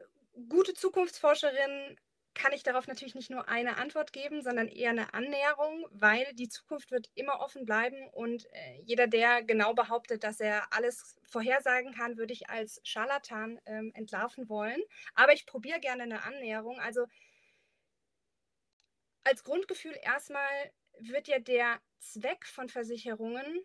gute 0.48 0.72
Zukunftsforscherin 0.72 1.98
kann 2.38 2.52
ich 2.52 2.62
darauf 2.62 2.87
natürlich 2.87 3.16
nicht 3.16 3.30
nur 3.30 3.49
eine 3.49 3.76
Antwort 3.78 4.12
geben, 4.12 4.42
sondern 4.42 4.68
eher 4.68 4.90
eine 4.90 5.12
Annäherung, 5.12 5.87
weil 5.90 6.25
die 6.35 6.49
Zukunft 6.49 6.90
wird 6.92 7.11
immer 7.14 7.40
offen 7.40 7.66
bleiben 7.66 8.09
und 8.12 8.47
äh, 8.52 8.80
jeder, 8.85 9.09
der 9.09 9.42
genau 9.42 9.75
behauptet, 9.75 10.23
dass 10.23 10.38
er 10.40 10.73
alles 10.73 11.18
vorhersagen 11.25 11.92
kann, 11.92 12.16
würde 12.16 12.33
ich 12.33 12.49
als 12.49 12.80
Scharlatan 12.85 13.61
ähm, 13.66 13.90
entlarven 13.95 14.49
wollen. 14.49 14.80
Aber 15.14 15.33
ich 15.33 15.47
probiere 15.47 15.80
gerne 15.80 16.04
eine 16.04 16.23
Annäherung. 16.23 16.78
Also 16.78 17.07
als 19.25 19.42
Grundgefühl 19.42 19.97
erstmal 20.00 20.73
wird 21.00 21.26
ja 21.28 21.40
der 21.40 21.80
Zweck 21.99 22.47
von 22.47 22.68
Versicherungen 22.68 23.64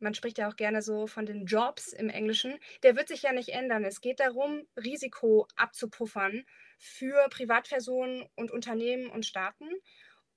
man 0.00 0.14
spricht 0.14 0.38
ja 0.38 0.48
auch 0.48 0.56
gerne 0.56 0.80
so 0.80 1.06
von 1.06 1.26
den 1.26 1.46
Jobs 1.46 1.92
im 1.92 2.08
Englischen, 2.08 2.56
der 2.84 2.94
wird 2.94 3.08
sich 3.08 3.22
ja 3.22 3.32
nicht 3.32 3.48
ändern. 3.48 3.84
Es 3.84 4.00
geht 4.00 4.20
darum, 4.20 4.62
Risiko 4.76 5.48
abzupuffern 5.56 6.44
für 6.78 7.28
Privatpersonen 7.28 8.24
und 8.36 8.50
Unternehmen 8.50 9.10
und 9.10 9.26
Staaten. 9.26 9.68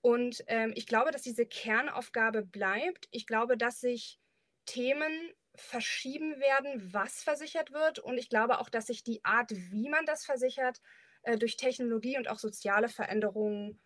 Und 0.01 0.43
ähm, 0.47 0.73
ich 0.75 0.87
glaube, 0.87 1.11
dass 1.11 1.21
diese 1.21 1.45
Kernaufgabe 1.45 2.41
bleibt. 2.41 3.07
Ich 3.11 3.27
glaube, 3.27 3.55
dass 3.55 3.79
sich 3.79 4.19
Themen 4.65 5.31
verschieben 5.55 6.39
werden, 6.39 6.93
was 6.93 7.21
versichert 7.21 7.71
wird. 7.71 7.99
Und 7.99 8.17
ich 8.17 8.29
glaube 8.29 8.59
auch, 8.59 8.69
dass 8.69 8.87
sich 8.87 9.03
die 9.03 9.23
Art, 9.23 9.51
wie 9.51 9.89
man 9.89 10.05
das 10.05 10.25
versichert, 10.25 10.81
äh, 11.23 11.37
durch 11.37 11.57
Technologie 11.57 12.17
und 12.17 12.27
auch 12.27 12.39
soziale 12.39 12.89
Veränderungen 12.89 13.79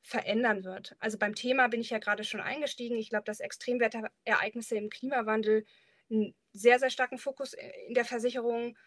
verändern 0.00 0.64
wird. 0.64 0.96
Also 1.00 1.18
beim 1.18 1.34
Thema 1.34 1.68
bin 1.68 1.80
ich 1.80 1.90
ja 1.90 1.98
gerade 1.98 2.24
schon 2.24 2.40
eingestiegen. 2.40 2.96
Ich 2.96 3.10
glaube, 3.10 3.24
dass 3.24 3.40
Extremwetterereignisse 3.40 4.76
im 4.76 4.88
Klimawandel 4.88 5.66
einen 6.10 6.34
sehr, 6.52 6.78
sehr 6.78 6.90
starken 6.90 7.18
Fokus 7.18 7.54
in 7.86 7.94
der 7.94 8.06
Versicherung 8.06 8.78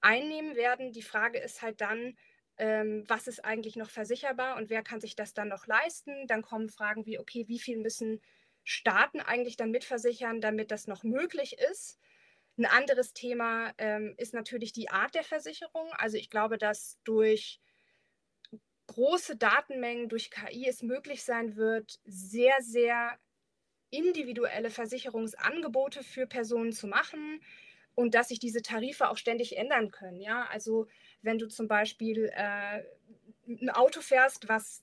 einnehmen 0.00 0.54
werden. 0.54 0.92
Die 0.92 1.02
Frage 1.02 1.38
ist 1.38 1.62
halt 1.62 1.80
dann, 1.80 2.18
ähm, 2.58 3.04
was 3.08 3.26
ist 3.28 3.44
eigentlich 3.44 3.76
noch 3.76 3.90
versicherbar 3.90 4.56
und 4.56 4.70
wer 4.70 4.82
kann 4.82 5.00
sich 5.00 5.16
das 5.16 5.34
dann 5.34 5.48
noch 5.48 5.66
leisten. 5.66 6.26
Dann 6.26 6.42
kommen 6.42 6.68
Fragen 6.68 7.06
wie, 7.06 7.18
okay, 7.18 7.46
wie 7.48 7.58
viel 7.58 7.78
müssen 7.78 8.20
Staaten 8.64 9.20
eigentlich 9.20 9.56
dann 9.56 9.70
mitversichern, 9.70 10.40
damit 10.40 10.70
das 10.70 10.86
noch 10.88 11.04
möglich 11.04 11.56
ist. 11.70 11.98
Ein 12.58 12.66
anderes 12.66 13.12
Thema 13.12 13.72
ähm, 13.78 14.14
ist 14.16 14.34
natürlich 14.34 14.72
die 14.72 14.90
Art 14.90 15.14
der 15.14 15.24
Versicherung. 15.24 15.88
Also 15.98 16.16
ich 16.16 16.30
glaube, 16.30 16.58
dass 16.58 16.98
durch 17.04 17.60
große 18.86 19.36
Datenmengen, 19.36 20.08
durch 20.08 20.30
KI 20.30 20.66
es 20.68 20.82
möglich 20.82 21.24
sein 21.24 21.56
wird, 21.56 22.00
sehr, 22.04 22.54
sehr 22.60 23.18
individuelle 23.90 24.70
Versicherungsangebote 24.70 26.02
für 26.02 26.26
Personen 26.26 26.72
zu 26.72 26.86
machen 26.86 27.40
und 27.94 28.14
dass 28.14 28.28
sich 28.28 28.38
diese 28.38 28.62
Tarife 28.62 29.08
auch 29.08 29.16
ständig 29.16 29.56
ändern 29.56 29.90
können. 29.90 30.20
Ja, 30.20 30.46
also 30.46 30.86
wenn 31.26 31.38
du 31.38 31.48
zum 31.48 31.68
Beispiel 31.68 32.30
äh, 32.32 32.82
ein 33.46 33.70
Auto 33.70 34.00
fährst, 34.00 34.48
was 34.48 34.82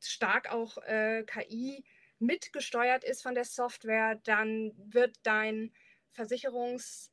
stark 0.00 0.50
auch 0.50 0.78
äh, 0.78 1.24
KI 1.24 1.84
mitgesteuert 2.18 3.04
ist 3.04 3.22
von 3.22 3.34
der 3.34 3.44
Software, 3.44 4.14
dann 4.24 4.72
wird 4.76 5.18
dein 5.24 5.72
Versicherungspreis 6.12 7.10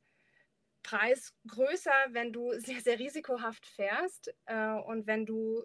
größer, 1.46 1.92
wenn 2.10 2.32
du 2.32 2.58
sehr, 2.58 2.80
sehr 2.80 2.98
risikohaft 2.98 3.66
fährst. 3.66 4.34
Äh, 4.46 4.70
und 4.86 5.06
wenn 5.06 5.26
du 5.26 5.64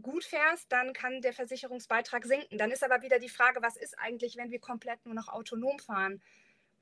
gut 0.00 0.24
fährst, 0.24 0.72
dann 0.72 0.92
kann 0.92 1.20
der 1.20 1.34
Versicherungsbeitrag 1.34 2.24
sinken. 2.24 2.58
Dann 2.58 2.70
ist 2.70 2.82
aber 2.82 3.02
wieder 3.02 3.18
die 3.18 3.28
Frage, 3.28 3.62
was 3.62 3.76
ist 3.76 3.98
eigentlich, 3.98 4.36
wenn 4.36 4.50
wir 4.50 4.60
komplett 4.60 5.04
nur 5.04 5.14
noch 5.14 5.28
autonom 5.28 5.78
fahren? 5.78 6.22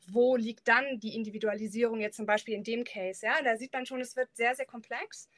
wo 0.06 0.36
liegt 0.36 0.68
dann 0.68 1.00
die 1.00 1.14
Individualisierung 1.14 2.00
jetzt 2.00 2.16
zum 2.16 2.26
Beispiel 2.26 2.54
in 2.54 2.64
dem 2.64 2.84
Case? 2.84 3.24
Ja, 3.24 3.42
da 3.42 3.56
sieht 3.56 3.72
man 3.72 3.86
schon, 3.86 4.00
es 4.00 4.16
wird 4.16 4.34
sehr, 4.34 4.54
sehr 4.54 4.66
komplex. 4.66 5.28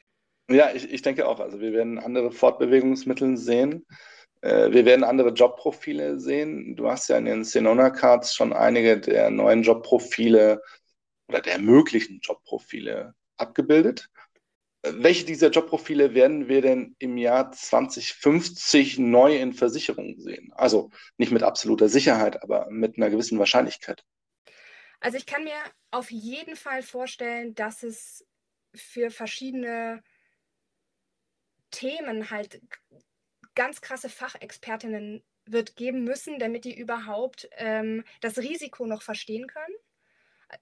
Ja, 0.51 0.71
ich, 0.73 0.91
ich 0.91 1.01
denke 1.01 1.27
auch. 1.27 1.39
Also 1.39 1.59
wir 1.59 1.73
werden 1.73 1.99
andere 1.99 2.31
Fortbewegungsmittel 2.31 3.37
sehen. 3.37 3.85
Äh, 4.41 4.71
wir 4.71 4.85
werden 4.85 5.03
andere 5.03 5.29
Jobprofile 5.29 6.19
sehen. 6.19 6.75
Du 6.75 6.89
hast 6.89 7.07
ja 7.09 7.17
in 7.17 7.25
den 7.25 7.43
Senona 7.43 7.89
Cards 7.89 8.33
schon 8.33 8.53
einige 8.53 8.99
der 8.99 9.29
neuen 9.29 9.63
Jobprofile 9.63 10.61
oder 11.27 11.41
der 11.41 11.59
möglichen 11.59 12.19
Jobprofile 12.21 13.13
abgebildet. 13.37 14.09
Welche 14.83 15.25
dieser 15.25 15.51
Jobprofile 15.51 16.15
werden 16.15 16.47
wir 16.47 16.61
denn 16.63 16.95
im 16.97 17.17
Jahr 17.17 17.51
2050 17.51 18.97
neu 18.97 19.37
in 19.37 19.53
Versicherungen 19.53 20.19
sehen? 20.19 20.51
Also 20.55 20.89
nicht 21.17 21.31
mit 21.31 21.43
absoluter 21.43 21.87
Sicherheit, 21.87 22.41
aber 22.41 22.67
mit 22.71 22.97
einer 22.97 23.11
gewissen 23.11 23.37
Wahrscheinlichkeit. 23.37 24.03
Also 24.99 25.17
ich 25.17 25.27
kann 25.27 25.43
mir 25.43 25.57
auf 25.91 26.09
jeden 26.09 26.55
Fall 26.55 26.81
vorstellen, 26.81 27.53
dass 27.53 27.83
es 27.83 28.25
für 28.73 29.11
verschiedene 29.11 30.01
Themen 31.71 32.29
halt 32.29 32.61
ganz 33.55 33.81
krasse 33.81 34.09
Fachexpertinnen 34.09 35.23
wird 35.45 35.75
geben 35.75 36.03
müssen, 36.03 36.39
damit 36.39 36.65
die 36.65 36.77
überhaupt 36.77 37.49
ähm, 37.53 38.03
das 38.21 38.37
Risiko 38.37 38.85
noch 38.85 39.01
verstehen 39.01 39.47
können. 39.47 39.75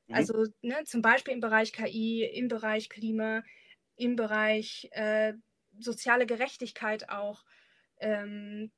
Mhm. 0.08 0.16
Also 0.16 0.46
ne, 0.62 0.84
zum 0.86 1.02
Beispiel 1.02 1.34
im 1.34 1.42
Bereich 1.42 1.74
KI, 1.74 2.24
im 2.24 2.48
Bereich 2.48 2.90
Klima, 2.90 3.44
im 3.96 4.16
Bereich 4.16 4.90
äh, 4.92 5.34
soziale 5.78 6.26
Gerechtigkeit 6.26 7.10
auch. 7.10 7.44
Ähm, 8.00 8.72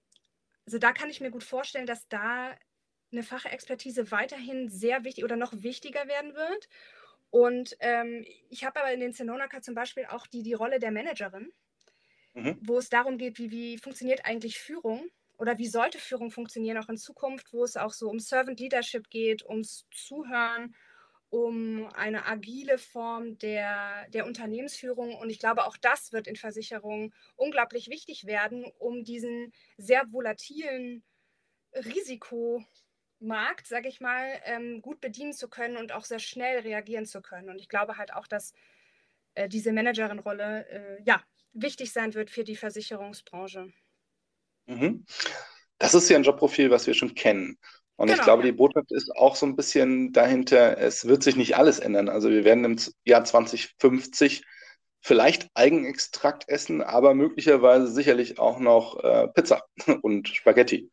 also 0.65 0.77
da 0.77 0.91
kann 0.93 1.09
ich 1.09 1.21
mir 1.21 1.31
gut 1.31 1.43
vorstellen, 1.43 1.85
dass 1.85 2.07
da 2.07 2.55
eine 3.11 3.23
Fachexpertise 3.23 4.11
weiterhin 4.11 4.69
sehr 4.69 5.03
wichtig 5.03 5.23
oder 5.23 5.35
noch 5.35 5.53
wichtiger 5.53 6.07
werden 6.07 6.33
wird. 6.33 6.69
Und 7.29 7.75
ähm, 7.79 8.25
ich 8.49 8.65
habe 8.65 8.79
aber 8.79 8.93
in 8.93 8.99
den 8.99 9.13
Zenonaka 9.13 9.61
zum 9.61 9.75
Beispiel 9.75 10.05
auch 10.05 10.27
die, 10.27 10.43
die 10.43 10.53
Rolle 10.53 10.79
der 10.79 10.91
Managerin, 10.91 11.51
mhm. 12.33 12.57
wo 12.61 12.77
es 12.77 12.89
darum 12.89 13.17
geht, 13.17 13.37
wie, 13.39 13.51
wie 13.51 13.77
funktioniert 13.77 14.25
eigentlich 14.25 14.59
Führung 14.59 15.09
oder 15.37 15.57
wie 15.57 15.67
sollte 15.67 15.97
Führung 15.97 16.31
funktionieren 16.31 16.77
auch 16.77 16.89
in 16.89 16.97
Zukunft, 16.97 17.51
wo 17.53 17.63
es 17.63 17.77
auch 17.77 17.93
so 17.93 18.09
um 18.09 18.19
Servant 18.19 18.59
Leadership 18.59 19.09
geht, 19.09 19.43
ums 19.43 19.87
Zuhören 19.91 20.75
um 21.31 21.87
eine 21.93 22.27
agile 22.27 22.77
Form 22.77 23.37
der, 23.37 24.07
der 24.09 24.25
Unternehmensführung. 24.25 25.15
Und 25.15 25.29
ich 25.29 25.39
glaube, 25.39 25.65
auch 25.65 25.77
das 25.77 26.11
wird 26.11 26.27
in 26.27 26.35
Versicherungen 26.35 27.13
unglaublich 27.37 27.89
wichtig 27.89 28.25
werden, 28.25 28.65
um 28.79 29.05
diesen 29.05 29.53
sehr 29.77 30.03
volatilen 30.11 31.03
Risikomarkt, 31.73 33.65
sage 33.65 33.87
ich 33.87 34.01
mal, 34.01 34.41
ähm, 34.43 34.81
gut 34.81 34.99
bedienen 34.99 35.31
zu 35.31 35.49
können 35.49 35.77
und 35.77 35.93
auch 35.93 36.03
sehr 36.03 36.19
schnell 36.19 36.59
reagieren 36.59 37.05
zu 37.05 37.21
können. 37.21 37.49
Und 37.49 37.59
ich 37.59 37.69
glaube 37.69 37.97
halt 37.97 38.13
auch, 38.13 38.27
dass 38.27 38.53
äh, 39.35 39.47
diese 39.47 39.71
Managerin-Rolle 39.71 40.67
äh, 40.67 41.01
ja, 41.05 41.23
wichtig 41.53 41.91
sein 41.91 42.13
wird 42.13 42.29
für 42.29 42.43
die 42.43 42.55
Versicherungsbranche. 42.55 43.71
Mhm. 44.67 45.05
Das 45.77 45.93
ist 45.93 46.09
ja 46.09 46.17
ein 46.17 46.23
Jobprofil, 46.23 46.69
was 46.69 46.87
wir 46.87 46.93
schon 46.93 47.15
kennen. 47.15 47.57
Und 47.95 48.07
genau, 48.07 48.19
ich 48.19 48.23
glaube, 48.23 48.43
die 48.43 48.51
Botschaft 48.51 48.91
ist 48.91 49.15
auch 49.15 49.35
so 49.35 49.45
ein 49.45 49.55
bisschen 49.55 50.11
dahinter, 50.11 50.77
es 50.77 51.07
wird 51.07 51.23
sich 51.23 51.35
nicht 51.35 51.55
alles 51.55 51.79
ändern. 51.79 52.09
Also 52.09 52.29
wir 52.29 52.43
werden 52.43 52.65
im 52.65 52.77
Jahr 53.05 53.23
2050 53.23 54.43
vielleicht 55.01 55.49
Eigenextrakt 55.55 56.47
essen, 56.47 56.81
aber 56.81 57.13
möglicherweise 57.13 57.87
sicherlich 57.87 58.39
auch 58.39 58.59
noch 58.59 59.03
äh, 59.03 59.27
Pizza 59.29 59.63
und 60.01 60.29
Spaghetti. 60.29 60.89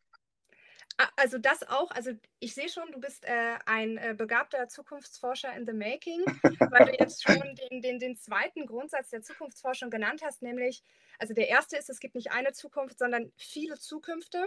Also 1.15 1.37
das 1.37 1.63
auch, 1.67 1.91
also 1.91 2.11
ich 2.39 2.53
sehe 2.53 2.67
schon, 2.67 2.91
du 2.91 2.99
bist 2.99 3.23
äh, 3.23 3.57
ein 3.65 3.97
äh, 3.97 4.13
begabter 4.17 4.67
Zukunftsforscher 4.67 5.55
in 5.55 5.65
the 5.65 5.71
making, 5.71 6.25
weil 6.71 6.87
du 6.87 6.91
jetzt 6.99 7.23
schon 7.23 7.41
den, 7.71 7.81
den, 7.81 7.99
den 7.99 8.17
zweiten 8.17 8.65
Grundsatz 8.65 9.09
der 9.09 9.21
Zukunftsforschung 9.21 9.89
genannt 9.89 10.21
hast, 10.23 10.41
nämlich, 10.41 10.83
also 11.17 11.33
der 11.33 11.47
erste 11.47 11.77
ist, 11.77 11.89
es 11.89 12.01
gibt 12.01 12.15
nicht 12.15 12.31
eine 12.31 12.51
Zukunft, 12.51 12.99
sondern 12.99 13.31
viele 13.37 13.79
Zukünfte. 13.79 14.45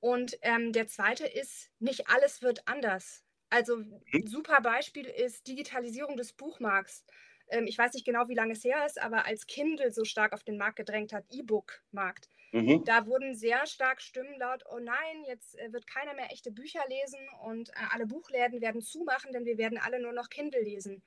Und 0.00 0.38
ähm, 0.42 0.72
der 0.72 0.88
zweite 0.88 1.26
ist, 1.26 1.70
nicht 1.78 2.08
alles 2.08 2.42
wird 2.42 2.66
anders. 2.66 3.22
Also 3.50 3.76
ein 3.76 4.02
mhm. 4.12 4.26
super 4.26 4.60
Beispiel 4.62 5.06
ist 5.06 5.46
Digitalisierung 5.46 6.16
des 6.16 6.32
Buchmarkts. 6.32 7.04
Ähm, 7.50 7.66
ich 7.66 7.76
weiß 7.76 7.92
nicht 7.94 8.06
genau, 8.06 8.28
wie 8.28 8.34
lange 8.34 8.52
es 8.52 8.64
her 8.64 8.84
ist, 8.86 9.00
aber 9.00 9.26
als 9.26 9.46
Kindle 9.46 9.90
so 9.90 10.04
stark 10.04 10.32
auf 10.32 10.44
den 10.44 10.56
Markt 10.56 10.76
gedrängt 10.76 11.12
hat, 11.12 11.24
E-Book-Markt, 11.30 12.28
mhm. 12.52 12.84
da 12.84 13.06
wurden 13.06 13.34
sehr 13.34 13.66
stark 13.66 14.00
Stimmen 14.00 14.38
laut, 14.38 14.64
oh 14.70 14.78
nein, 14.78 15.24
jetzt 15.26 15.58
äh, 15.58 15.72
wird 15.72 15.86
keiner 15.86 16.14
mehr 16.14 16.32
echte 16.32 16.50
Bücher 16.50 16.82
lesen 16.88 17.20
und 17.42 17.70
äh, 17.70 17.72
alle 17.92 18.06
Buchläden 18.06 18.60
werden 18.60 18.80
zumachen, 18.80 19.32
denn 19.32 19.44
wir 19.44 19.58
werden 19.58 19.78
alle 19.78 20.00
nur 20.00 20.12
noch 20.12 20.30
Kindle 20.30 20.62
lesen. 20.62 21.02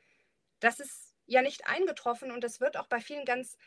Das 0.59 0.79
ist 0.79 1.15
ja 1.25 1.41
nicht 1.41 1.67
eingetroffen 1.67 2.31
und 2.31 2.43
das 2.43 2.59
wird 2.59 2.77
auch 2.77 2.87
bei 2.87 2.99
vielen 2.99 3.25
ganz 3.25 3.57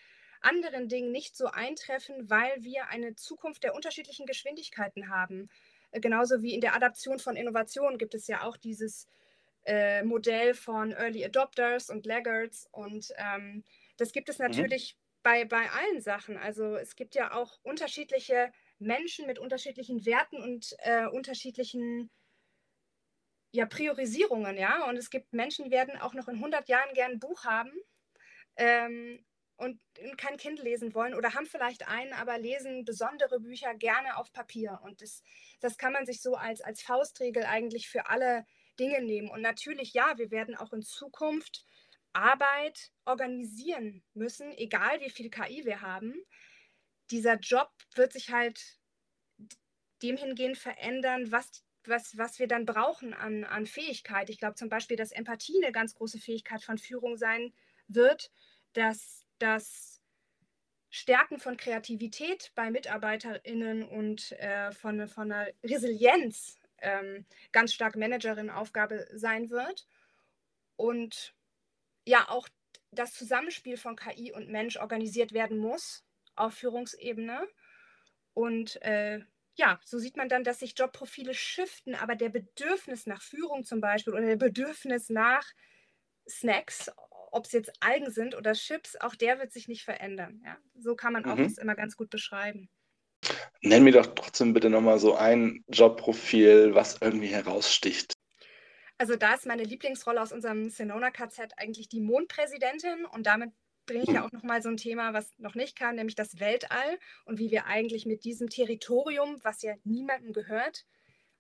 anderen 0.43 0.89
Dingen 0.89 1.13
nicht 1.13 1.37
so 1.37 1.47
eintreffen, 1.47 2.29
weil 2.29 2.63
wir 2.63 2.89
eine 2.89 3.17
Zukunft 3.17 3.65
der 3.65 3.75
unterschiedlichen 3.75 4.27
Geschwindigkeiten 4.27 5.09
haben. 5.09 5.49
Äh, 5.91 6.01
genauso 6.01 6.43
wie 6.43 6.55
in 6.55 6.61
der 6.61 6.75
Adaption 6.75 7.19
von 7.19 7.37
Innovationen 7.37 7.99
gibt 7.99 8.15
es 8.15 8.27
ja 8.27 8.43
auch 8.43 8.57
dieses 8.57 9.09
äh, 9.67 10.03
Modell 10.03 10.55
von 10.55 10.93
Early 10.93 11.25
Adopters 11.25 11.91
und 11.91 12.07
Laggards. 12.07 12.69
Und 12.73 13.13
ähm, 13.17 13.65
das 13.97 14.13
gibt 14.13 14.29
es 14.29 14.39
mhm. 14.39 14.47
natürlich 14.47 14.95
mhm. 14.95 15.21
bei, 15.23 15.45
bei 15.45 15.71
allen 15.71 16.01
Sachen. 16.01 16.37
Also 16.37 16.77
es 16.77 16.97
gibt 16.97 17.15
ja 17.15 17.33
auch 17.33 17.59
unterschiedliche 17.63 18.53
Menschen 18.79 19.27
mit 19.27 19.39
unterschiedlichen 19.39 20.07
Werten 20.07 20.43
und 20.43 20.75
äh, 20.79 21.07
unterschiedlichen 21.07 22.11
ja, 23.53 23.67
Priorisierungen, 23.67 24.57
ja. 24.59 24.87
Und 24.89 24.97
es 24.97 25.11
gibt 25.11 25.33
Menschen, 25.33 25.65
die 25.65 25.71
werden 25.71 25.97
auch 25.97 26.15
noch 26.15 26.29
in 26.29 26.37
100 26.37 26.69
Jahren 26.69 26.93
gern 26.95 27.13
ein 27.13 27.21
Buch 27.21 27.45
haben. 27.45 27.73
Ähm, 28.57 29.25
und 29.57 29.81
kein 30.19 30.37
Kind 30.37 30.59
lesen 30.59 30.95
wollen 30.95 31.15
oder 31.15 31.33
haben 31.33 31.47
vielleicht 31.47 31.89
einen, 31.89 32.13
aber 32.13 32.39
lesen 32.39 32.85
besondere 32.85 33.41
Bücher 33.41 33.75
gerne 33.75 34.19
auf 34.19 34.31
Papier. 34.33 34.81
Und 34.83 35.01
das, 35.01 35.23
das 35.61 35.79
kann 35.79 35.95
man 35.95 36.05
sich 36.05 36.21
so 36.21 36.35
als, 36.35 36.61
als 36.61 36.83
Faustregel 36.83 37.45
eigentlich 37.45 37.89
für 37.89 38.09
alle 38.09 38.45
Dinge 38.79 39.03
nehmen. 39.03 39.31
Und 39.31 39.41
natürlich, 39.41 39.93
ja, 39.93 40.19
wir 40.19 40.31
werden 40.31 40.57
auch 40.57 40.73
in 40.73 40.83
Zukunft 40.83 41.65
Arbeit 42.13 42.93
organisieren 43.05 44.03
müssen, 44.15 44.51
egal 44.57 45.01
wie 45.01 45.11
viel 45.11 45.31
KI 45.31 45.65
wir 45.65 45.83
haben. 45.83 46.15
Dieser 47.11 47.35
Job 47.39 47.71
wird 47.95 48.13
sich 48.13 48.31
halt 48.31 48.79
dem 50.03 50.17
hingehend 50.17 50.59
verändern, 50.59 51.31
was, 51.31 51.65
was, 51.85 52.17
was 52.17 52.39
wir 52.39 52.49
dann 52.49 52.67
brauchen 52.67 53.15
an, 53.15 53.45
an 53.45 53.67
Fähigkeit. 53.67 54.31
Ich 54.31 54.39
glaube 54.39 54.55
zum 54.55 54.69
Beispiel, 54.69 54.97
dass 54.97 55.13
Empathie 55.13 55.63
eine 55.63 55.73
ganz 55.73 55.95
große 55.95 56.19
Fähigkeit 56.19 56.63
von 56.63 56.79
Führung 56.79 57.17
sein 57.17 57.53
wird, 57.89 58.31
dass 58.73 59.25
das 59.39 60.01
Stärken 60.91 61.39
von 61.39 61.57
Kreativität 61.57 62.53
bei 62.55 62.71
MitarbeiterInnen 62.71 63.83
und 63.85 64.33
äh, 64.33 64.73
von, 64.73 65.07
von 65.09 65.31
einer 65.31 65.53
Resilienz 65.63 66.59
ähm, 66.81 67.27
ganz 67.53 67.73
stark 67.73 67.97
Managerin-Aufgabe 67.97 69.07
sein 69.13 69.51
wird. 69.51 69.87
Und 70.77 71.35
ja, 72.05 72.29
auch 72.29 72.49
das 72.91 73.15
Zusammenspiel 73.15 73.77
von 73.77 73.97
KI 73.97 74.33
und 74.33 74.49
Mensch 74.49 74.77
organisiert 74.77 75.33
werden 75.33 75.59
muss 75.59 76.05
auf 76.35 76.55
Führungsebene. 76.55 77.49
Und 78.35 78.81
äh, 78.83 79.21
ja, 79.55 79.81
so 79.85 79.99
sieht 79.99 80.17
man 80.17 80.29
dann, 80.29 80.45
dass 80.45 80.61
sich 80.61 80.79
Jobprofile 80.79 81.35
shiften, 81.35 81.95
aber 81.95 82.15
der 82.15 82.29
Bedürfnis 82.29 83.07
nach 83.07 83.23
Führung 83.23 83.65
zum 83.65 83.81
Beispiel 83.81 84.13
oder 84.13 84.27
der 84.27 84.37
Bedürfnis 84.37 85.09
nach 85.09 85.47
Snacks 86.29 86.91
ob 87.37 87.45
es 87.45 87.53
jetzt 87.53 87.73
Algen 87.81 88.11
sind 88.11 88.35
oder 88.35 88.55
Chips, 88.55 88.97
auch 88.97 89.15
der 89.15 89.39
wird 89.39 89.53
sich 89.53 89.69
nicht 89.69 89.85
verändern. 89.85 90.43
Ja? 90.45 90.57
So 90.75 90.97
kann 90.97 91.13
man 91.13 91.23
mhm. 91.23 91.31
auch 91.31 91.37
das 91.37 91.59
immer 91.59 91.75
ganz 91.75 91.97
gut 91.97 92.09
beschreiben. 92.09 92.71
Nenn 93.63 93.85
mir 93.85 93.93
doch 93.93 94.07
trotzdem 94.07 94.53
bitte 94.53 94.71
nochmal 94.71 94.99
so 94.99 95.15
ein 95.15 95.65
Jobprofil, 95.69 96.75
was 96.75 96.99
irgendwie 97.01 97.29
heraussticht. 97.29 98.13
Also 98.99 99.17
da 99.17 99.35
ist 99.35 99.47
meine 99.47 99.65
Lieblingsrolle 99.65 100.23
aus 100.23 100.33
unserem 100.33 100.71
Senona 100.71 101.11
KZ 101.11 101.53
eigentlich 101.59 101.89
die 101.89 102.01
Mondpräsidentin 102.01 103.05
und 103.05 103.27
damit 103.27 103.53
bringe 103.87 104.03
ich 104.03 104.09
ja 104.09 104.21
mhm. 104.21 104.27
auch 104.27 104.33
nochmal 104.33 104.63
so 104.63 104.69
ein 104.69 104.77
Thema, 104.77 105.13
was 105.13 105.39
noch 105.39 105.55
nicht 105.55 105.79
kam, 105.79 105.95
nämlich 105.95 106.17
das 106.17 106.41
Weltall 106.41 106.99
und 107.25 107.39
wie 107.39 107.51
wir 107.51 107.67
eigentlich 107.67 108.05
mit 108.07 108.25
diesem 108.25 108.49
Territorium, 108.49 109.39
was 109.43 109.63
ja 109.63 109.75
niemandem 109.85 110.33
gehört, 110.33 110.87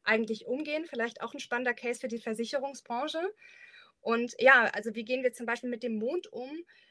eigentlich 0.04 0.46
umgehen. 0.46 0.86
Vielleicht 0.86 1.20
auch 1.22 1.34
ein 1.34 1.40
spannender 1.40 1.74
Case 1.74 2.00
für 2.00 2.08
die 2.08 2.20
Versicherungsbranche. 2.20 3.20
Und 4.00 4.34
ja, 4.38 4.70
also 4.72 4.94
wie 4.94 5.04
gehen 5.04 5.24
wir 5.24 5.32
zum 5.32 5.46
Beispiel 5.46 5.70
mit 5.70 5.82
dem 5.82 5.98
Mond 5.98 6.32
um? 6.32 6.50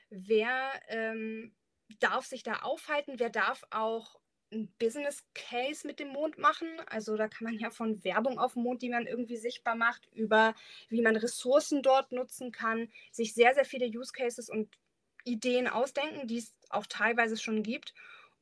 Wer 0.09 0.71
ähm, 0.89 1.55
darf 1.99 2.25
sich 2.25 2.43
da 2.43 2.59
aufhalten? 2.59 3.13
Wer 3.17 3.29
darf 3.29 3.63
auch 3.69 4.19
ein 4.51 4.73
Business 4.79 5.23
Case 5.33 5.85
mit 5.85 5.99
dem 5.99 6.09
Mond 6.09 6.37
machen? 6.37 6.67
Also 6.87 7.17
da 7.17 7.27
kann 7.27 7.45
man 7.45 7.59
ja 7.59 7.69
von 7.69 8.03
Werbung 8.03 8.39
auf 8.39 8.53
dem 8.53 8.63
Mond, 8.63 8.81
die 8.81 8.89
man 8.89 9.07
irgendwie 9.07 9.37
sichtbar 9.37 9.75
macht, 9.75 10.07
über 10.13 10.55
wie 10.89 11.01
man 11.01 11.15
Ressourcen 11.15 11.81
dort 11.81 12.11
nutzen 12.11 12.51
kann, 12.51 12.89
sich 13.11 13.33
sehr, 13.33 13.53
sehr 13.53 13.65
viele 13.65 13.87
Use 13.87 14.11
Cases 14.13 14.49
und 14.49 14.77
Ideen 15.23 15.67
ausdenken, 15.67 16.27
die 16.27 16.37
es 16.37 16.55
auch 16.69 16.85
teilweise 16.85 17.37
schon 17.37 17.63
gibt. 17.63 17.93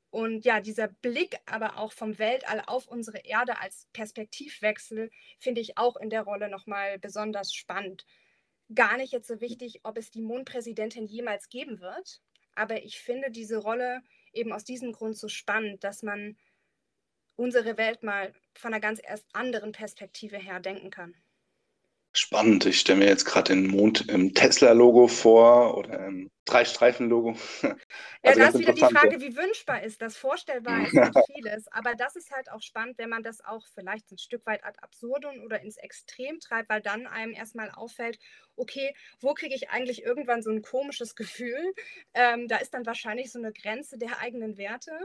Und 0.10 0.46
ja, 0.46 0.62
dieser 0.62 0.88
Blick 0.88 1.38
aber 1.48 1.78
auch 1.80 1.92
vom 1.92 2.20
Weltall 2.20 2.62
auf 2.68 2.88
unsere 2.88 3.20
Erde 3.20 3.60
als 3.60 3.88
Perspektivwechsel 3.94 5.10
finde 5.40 5.62
ich 5.62 5.78
auch 5.78 5.96
in 5.96 6.12
der 6.12 6.22
Rolle 6.22 6.50
nochmal 6.50 7.00
besonders 7.00 7.54
spannend 7.54 8.06
gar 8.74 8.98
nicht 8.98 9.12
jetzt 9.12 9.28
so 9.28 9.42
wichtig, 9.42 9.82
ob 9.84 9.98
es 9.98 10.12
die 10.12 10.22
Mondpräsidentin 10.22 11.06
jemals 11.06 11.50
geben 11.50 11.80
wird. 11.80 12.22
Aber 12.56 12.84
ich 12.84 13.00
finde 13.00 13.32
diese 13.32 13.58
Rolle 13.58 14.02
eben 14.34 14.52
aus 14.54 14.64
diesem 14.64 14.92
Grund 14.92 15.18
so 15.18 15.28
spannend, 15.28 15.84
dass 15.84 16.04
man 16.04 16.38
unsere 17.36 17.78
Welt 17.78 18.04
mal 18.04 18.34
von 18.54 18.74
einer 18.74 18.82
ganz 18.82 19.00
erst 19.04 19.26
anderen 19.34 19.72
Perspektive 19.72 20.38
her 20.38 20.60
denken 20.60 20.90
kann. 20.90 21.16
Spannend. 22.16 22.68
Ich 22.68 22.80
stelle 22.80 23.00
mir 23.00 23.08
jetzt 23.08 23.26
gerade 23.26 23.54
den 23.56 23.68
Mond 23.68 24.08
im 24.08 24.36
Tesla-Logo 24.36 25.08
vor 25.08 25.76
oder 25.76 26.06
im 26.06 26.30
Drei-Streifen-Logo. 26.46 27.36
Also 28.26 28.40
ja, 28.40 28.46
da 28.46 28.52
ist 28.54 28.60
wieder 28.60 28.74
die 28.74 28.96
Frage, 28.96 29.20
wie 29.20 29.36
wünschbar 29.36 29.84
ist 29.84 30.02
das? 30.02 30.16
Vorstellbar 30.16 30.88
ist 30.88 30.96
halt 30.96 31.14
vieles. 31.36 31.68
Aber 31.74 31.94
das 31.94 32.16
ist 32.16 32.32
halt 32.32 32.50
auch 32.50 32.62
spannend, 32.62 32.98
wenn 32.98 33.10
man 33.10 33.22
das 33.22 33.44
auch 33.44 33.66
vielleicht 33.76 34.10
ein 34.12 34.18
Stück 34.18 34.46
weit 34.46 34.64
ad 34.64 34.80
absurdum 34.82 35.42
oder 35.44 35.60
ins 35.60 35.76
Extrem 35.76 36.40
treibt, 36.40 36.70
weil 36.70 36.82
dann 36.82 37.06
einem 37.06 37.34
erstmal 37.34 37.70
auffällt, 37.70 38.18
okay, 38.56 38.96
wo 39.20 39.34
kriege 39.34 39.56
ich 39.56 39.72
eigentlich 39.72 40.04
irgendwann 40.04 40.42
so 40.42 40.52
ein 40.52 40.62
komisches 40.62 41.16
Gefühl? 41.16 41.74
Ähm, 42.14 42.48
da 42.48 42.58
ist 42.58 42.74
dann 42.74 42.86
wahrscheinlich 42.86 43.30
so 43.30 43.40
eine 43.40 43.52
Grenze 43.52 43.98
der 43.98 44.20
eigenen 44.20 44.58
Werte. 44.58 44.98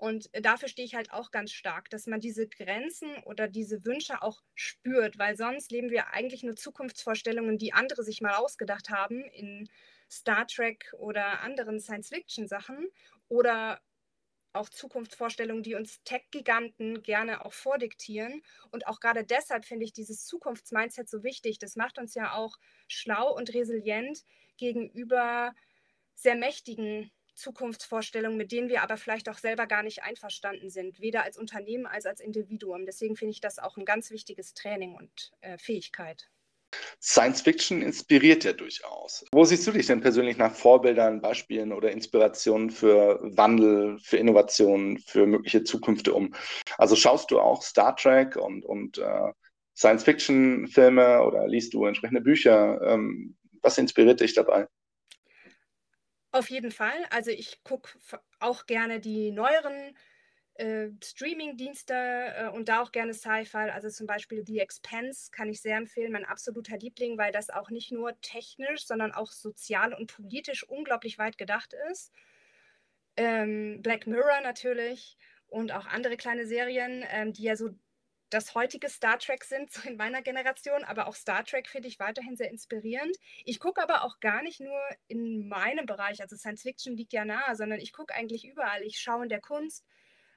Und 0.00 0.30
dafür 0.32 0.68
stehe 0.68 0.86
ich 0.86 0.94
halt 0.94 1.12
auch 1.12 1.30
ganz 1.30 1.52
stark, 1.52 1.90
dass 1.90 2.06
man 2.06 2.20
diese 2.20 2.48
Grenzen 2.48 3.18
oder 3.24 3.48
diese 3.48 3.84
Wünsche 3.84 4.22
auch 4.22 4.40
spürt, 4.54 5.18
weil 5.18 5.36
sonst 5.36 5.70
leben 5.70 5.90
wir 5.90 6.14
eigentlich 6.14 6.42
nur 6.42 6.56
Zukunftsvorstellungen, 6.56 7.58
die 7.58 7.74
andere 7.74 8.02
sich 8.02 8.22
mal 8.22 8.34
ausgedacht 8.36 8.88
haben 8.88 9.22
in 9.26 9.68
Star 10.10 10.46
Trek 10.46 10.90
oder 10.96 11.42
anderen 11.42 11.80
Science-Fiction-Sachen 11.80 12.88
oder 13.28 13.82
auch 14.54 14.70
Zukunftsvorstellungen, 14.70 15.62
die 15.62 15.74
uns 15.74 16.02
Tech-Giganten 16.04 17.02
gerne 17.02 17.44
auch 17.44 17.52
vordiktieren. 17.52 18.42
Und 18.70 18.86
auch 18.86 19.00
gerade 19.00 19.22
deshalb 19.22 19.66
finde 19.66 19.84
ich 19.84 19.92
dieses 19.92 20.24
Zukunftsmindset 20.24 21.10
so 21.10 21.22
wichtig. 21.22 21.58
Das 21.58 21.76
macht 21.76 21.98
uns 21.98 22.14
ja 22.14 22.32
auch 22.32 22.56
schlau 22.88 23.36
und 23.36 23.52
resilient 23.52 24.24
gegenüber 24.56 25.52
sehr 26.14 26.36
mächtigen 26.36 27.12
Zukunftsvorstellungen, 27.34 28.36
mit 28.36 28.52
denen 28.52 28.68
wir 28.68 28.82
aber 28.82 28.96
vielleicht 28.96 29.28
auch 29.28 29.38
selber 29.38 29.66
gar 29.66 29.82
nicht 29.82 30.02
einverstanden 30.02 30.70
sind, 30.70 31.00
weder 31.00 31.24
als 31.24 31.38
Unternehmen 31.38 31.86
als 31.86 32.06
als 32.06 32.20
Individuum. 32.20 32.86
Deswegen 32.86 33.16
finde 33.16 33.32
ich 33.32 33.40
das 33.40 33.58
auch 33.58 33.76
ein 33.76 33.84
ganz 33.84 34.10
wichtiges 34.10 34.54
Training 34.54 34.94
und 34.94 35.32
äh, 35.40 35.58
Fähigkeit. 35.58 36.28
Science 37.00 37.40
Fiction 37.40 37.82
inspiriert 37.82 38.44
ja 38.44 38.52
durchaus. 38.52 39.24
Wo 39.32 39.44
siehst 39.44 39.66
du 39.66 39.72
dich 39.72 39.86
denn 39.86 40.00
persönlich 40.00 40.36
nach 40.36 40.54
Vorbildern, 40.54 41.20
Beispielen 41.20 41.72
oder 41.72 41.90
Inspirationen 41.90 42.70
für 42.70 43.18
Wandel, 43.22 43.98
für 44.00 44.18
Innovationen, 44.18 44.98
für 44.98 45.26
mögliche 45.26 45.64
Zukünfte 45.64 46.14
um? 46.14 46.34
Also 46.78 46.96
schaust 46.96 47.30
du 47.30 47.40
auch 47.40 47.62
Star 47.62 47.96
Trek 47.96 48.36
und, 48.36 48.64
und 48.64 48.98
äh, 48.98 49.32
Science 49.76 50.04
Fiction 50.04 50.68
Filme 50.68 51.22
oder 51.22 51.48
liest 51.48 51.74
du 51.74 51.86
entsprechende 51.86 52.20
Bücher? 52.20 52.80
Ähm, 52.82 53.36
was 53.62 53.78
inspiriert 53.78 54.20
dich 54.20 54.34
dabei? 54.34 54.66
Auf 56.32 56.48
jeden 56.50 56.70
Fall. 56.70 57.06
Also 57.10 57.30
ich 57.30 57.62
gucke 57.64 57.98
auch 58.38 58.66
gerne 58.66 59.00
die 59.00 59.32
neueren 59.32 59.96
äh, 60.54 60.90
Streaming-Dienste 61.02 61.94
äh, 61.94 62.48
und 62.50 62.68
da 62.68 62.82
auch 62.82 62.92
gerne 62.92 63.14
Sci-Fi. 63.14 63.70
Also 63.70 63.88
zum 63.88 64.06
Beispiel 64.06 64.44
The 64.46 64.60
Expense 64.60 65.30
kann 65.32 65.48
ich 65.48 65.60
sehr 65.60 65.76
empfehlen, 65.76 66.12
mein 66.12 66.24
absoluter 66.24 66.76
Liebling, 66.78 67.18
weil 67.18 67.32
das 67.32 67.50
auch 67.50 67.70
nicht 67.70 67.90
nur 67.92 68.20
technisch, 68.20 68.86
sondern 68.86 69.12
auch 69.12 69.32
sozial 69.32 69.92
und 69.92 70.14
politisch 70.14 70.62
unglaublich 70.62 71.18
weit 71.18 71.36
gedacht 71.38 71.74
ist. 71.90 72.12
Ähm, 73.16 73.82
Black 73.82 74.06
Mirror 74.06 74.40
natürlich 74.42 75.18
und 75.48 75.72
auch 75.72 75.86
andere 75.86 76.16
kleine 76.16 76.46
Serien, 76.46 77.04
ähm, 77.08 77.32
die 77.32 77.42
ja 77.42 77.56
so 77.56 77.70
das 78.30 78.54
heutige 78.54 78.88
Star 78.88 79.18
Trek 79.18 79.44
sind, 79.44 79.72
so 79.72 79.88
in 79.88 79.96
meiner 79.96 80.22
Generation, 80.22 80.84
aber 80.84 81.08
auch 81.08 81.14
Star 81.14 81.44
Trek 81.44 81.68
finde 81.68 81.88
ich 81.88 81.98
weiterhin 81.98 82.36
sehr 82.36 82.50
inspirierend. 82.50 83.16
Ich 83.44 83.58
gucke 83.58 83.82
aber 83.82 84.04
auch 84.04 84.20
gar 84.20 84.42
nicht 84.42 84.60
nur 84.60 84.80
in 85.08 85.48
meinem 85.48 85.84
Bereich, 85.86 86.22
also 86.22 86.36
Science 86.36 86.62
Fiction 86.62 86.96
liegt 86.96 87.12
ja 87.12 87.24
nahe, 87.24 87.56
sondern 87.56 87.80
ich 87.80 87.92
gucke 87.92 88.14
eigentlich 88.14 88.46
überall. 88.46 88.82
Ich 88.82 89.00
schaue 89.00 89.24
in 89.24 89.28
der 89.28 89.40
Kunst, 89.40 89.84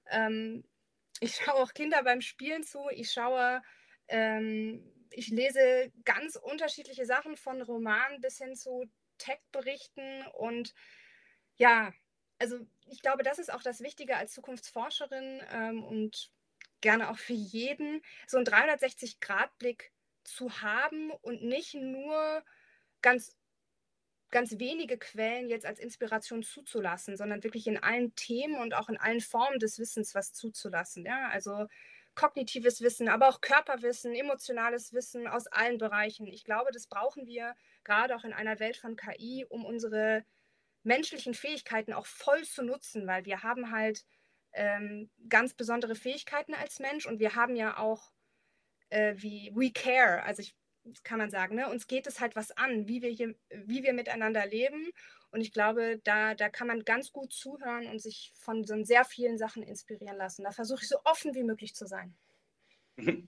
ähm, 0.10 0.64
ich 1.20 1.36
schaue 1.36 1.56
auch 1.56 1.74
Kinder 1.74 2.04
beim 2.04 2.22
Spielen 2.22 2.64
zu, 2.64 2.90
ich 2.92 3.12
schaue, 3.12 3.62
ähm, 4.08 4.84
ich 5.12 5.30
lese 5.30 5.92
ganz 6.04 6.36
unterschiedliche 6.36 7.06
Sachen 7.06 7.38
von 7.38 7.62
Romanen 7.62 8.20
bis 8.20 8.40
hin 8.40 8.56
zu 8.56 8.86
Tech-Berichten 9.20 10.26
und 10.34 10.74
ja, 11.56 11.94
also 12.40 12.58
ich 12.88 13.02
glaube, 13.02 13.24
das 13.24 13.40
ist 13.40 13.54
auch 13.54 13.62
das 13.62 13.82
Wichtige 13.82 14.18
als 14.18 14.34
Zukunftsforscherin 14.34 15.42
ähm, 15.52 15.84
und 15.84 16.32
gerne 16.84 17.10
auch 17.10 17.18
für 17.18 17.34
jeden, 17.34 18.04
so 18.28 18.38
einen 18.38 18.46
360-Grad-Blick 18.46 19.92
zu 20.24 20.62
haben 20.62 21.12
und 21.22 21.42
nicht 21.42 21.74
nur 21.74 22.44
ganz, 23.02 23.36
ganz 24.30 24.60
wenige 24.60 24.98
Quellen 24.98 25.50
jetzt 25.50 25.66
als 25.66 25.80
Inspiration 25.80 26.44
zuzulassen, 26.44 27.18
sondern 27.18 27.44
wirklich 27.44 27.68
in 27.68 27.78
allen 27.78 28.14
Themen 28.16 28.58
und 28.58 28.74
auch 28.74 28.90
in 28.90 28.98
allen 28.98 29.22
Formen 29.22 29.60
des 29.60 29.80
Wissens 29.80 30.14
was 30.14 30.34
zuzulassen. 30.34 31.06
Ja? 31.06 31.30
Also 31.30 31.68
kognitives 32.16 32.82
Wissen, 32.82 33.08
aber 33.10 33.30
auch 33.30 33.42
Körperwissen, 33.42 34.14
emotionales 34.14 34.94
Wissen 34.94 35.28
aus 35.28 35.48
allen 35.48 35.78
Bereichen. 35.78 36.28
Ich 36.28 36.44
glaube, 36.44 36.72
das 36.72 36.88
brauchen 36.88 37.26
wir 37.28 37.56
gerade 37.84 38.16
auch 38.16 38.24
in 38.24 38.34
einer 38.34 38.60
Welt 38.60 38.78
von 38.78 38.96
KI, 38.96 39.46
um 39.50 39.66
unsere 39.66 40.26
menschlichen 40.84 41.34
Fähigkeiten 41.34 41.94
auch 41.94 42.06
voll 42.06 42.44
zu 42.44 42.62
nutzen, 42.62 43.08
weil 43.08 43.26
wir 43.26 43.42
haben 43.42 43.72
halt 43.72 44.06
ähm, 44.54 45.10
ganz 45.30 45.54
besondere 45.54 45.96
Fähigkeiten 45.96 46.54
als 46.54 46.80
Mensch 46.80 47.06
und 47.06 47.20
wir 47.20 47.36
haben 47.36 47.56
ja 47.56 47.78
auch 47.78 48.12
äh, 48.90 49.16
wie 49.18 49.52
We 49.56 49.72
Care, 49.72 50.24
also 50.24 50.42
ich, 50.42 50.56
kann 51.04 51.18
man 51.18 51.30
sagen, 51.30 51.56
ne? 51.56 51.70
uns 51.70 51.88
geht 51.88 52.08
es 52.08 52.20
halt 52.20 52.36
was 52.36 52.52
an, 52.52 52.88
wie 52.88 53.02
wir 53.02 53.10
hier, 53.10 53.36
wie 53.50 53.84
wir 53.84 53.94
miteinander 53.94 54.46
leben 54.46 54.92
und 55.32 55.42
ich 55.42 55.52
glaube, 55.52 56.00
da, 56.04 56.36
da 56.36 56.50
kann 56.50 56.68
man 56.68 56.84
ganz 56.84 57.12
gut 57.12 57.34
zuhören 57.34 57.88
und 57.88 58.00
sich 58.00 58.34
von 58.36 58.64
so 58.66 58.76
sehr 58.84 59.04
vielen 59.04 59.40
Sachen 59.40 59.64
inspirieren 59.64 60.18
lassen. 60.18 60.44
Da 60.44 60.52
versuche 60.52 60.84
ich 60.84 60.90
so 60.90 60.98
offen 61.06 61.34
wie 61.34 61.44
möglich 61.44 61.74
zu 61.74 61.88
sein. 61.88 62.16
Mhm. 62.98 63.28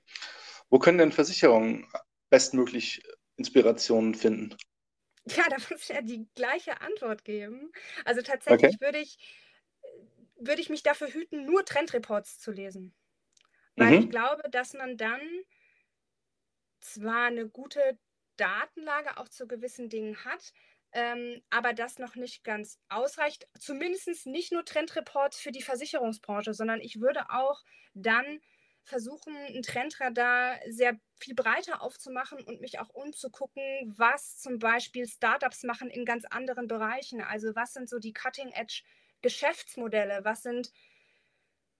Wo 0.69 0.77
können 0.77 0.99
denn 0.99 1.11
Versicherungen 1.11 1.87
bestmöglich 2.29 3.01
Inspirationen 3.37 4.13
finden? 4.13 4.55
Ja, 5.27 5.45
da 5.49 5.57
muss 5.57 5.81
ich 5.81 5.89
ja 5.89 6.01
die 6.01 6.27
gleiche 6.35 6.79
Antwort 6.81 7.23
geben. 7.23 7.71
Also 8.03 8.21
tatsächlich 8.21 8.75
okay. 8.75 8.85
würde 8.85 8.99
ich 8.99 9.17
würde 10.47 10.61
ich 10.61 10.69
mich 10.69 10.83
dafür 10.83 11.09
hüten, 11.09 11.45
nur 11.45 11.65
Trendreports 11.65 12.39
zu 12.39 12.51
lesen. 12.51 12.93
Weil 13.75 13.97
mhm. 13.97 14.03
ich 14.03 14.09
glaube, 14.09 14.49
dass 14.49 14.73
man 14.73 14.97
dann 14.97 15.21
zwar 16.79 17.25
eine 17.25 17.47
gute 17.47 17.97
Datenlage 18.37 19.17
auch 19.17 19.29
zu 19.29 19.47
gewissen 19.47 19.89
Dingen 19.89 20.23
hat, 20.23 20.53
ähm, 20.91 21.41
aber 21.49 21.73
das 21.73 21.99
noch 21.99 22.15
nicht 22.15 22.43
ganz 22.43 22.79
ausreicht. 22.89 23.47
Zumindest 23.59 24.25
nicht 24.27 24.51
nur 24.51 24.63
Trendreports 24.63 25.39
für 25.39 25.51
die 25.51 25.61
Versicherungsbranche, 25.61 26.53
sondern 26.53 26.79
ich 26.79 27.01
würde 27.01 27.29
auch 27.29 27.63
dann 27.93 28.39
versuchen, 28.83 29.35
ein 29.35 29.63
Trendradar 29.63 30.59
sehr 30.69 30.99
viel 31.19 31.33
breiter 31.33 31.81
aufzumachen 31.81 32.43
und 32.43 32.61
mich 32.61 32.79
auch 32.79 32.89
umzugucken, 32.89 33.63
was 33.97 34.37
zum 34.37 34.59
Beispiel 34.59 35.07
Startups 35.07 35.63
machen 35.63 35.89
in 35.89 36.05
ganz 36.05 36.23
anderen 36.25 36.67
Bereichen. 36.67 37.21
Also 37.21 37.55
was 37.55 37.73
sind 37.73 37.89
so 37.89 37.99
die 37.99 38.13
Cutting-Edge- 38.13 38.83
Geschäftsmodelle? 39.25 40.23
Was 40.23 40.43
sind, 40.43 40.71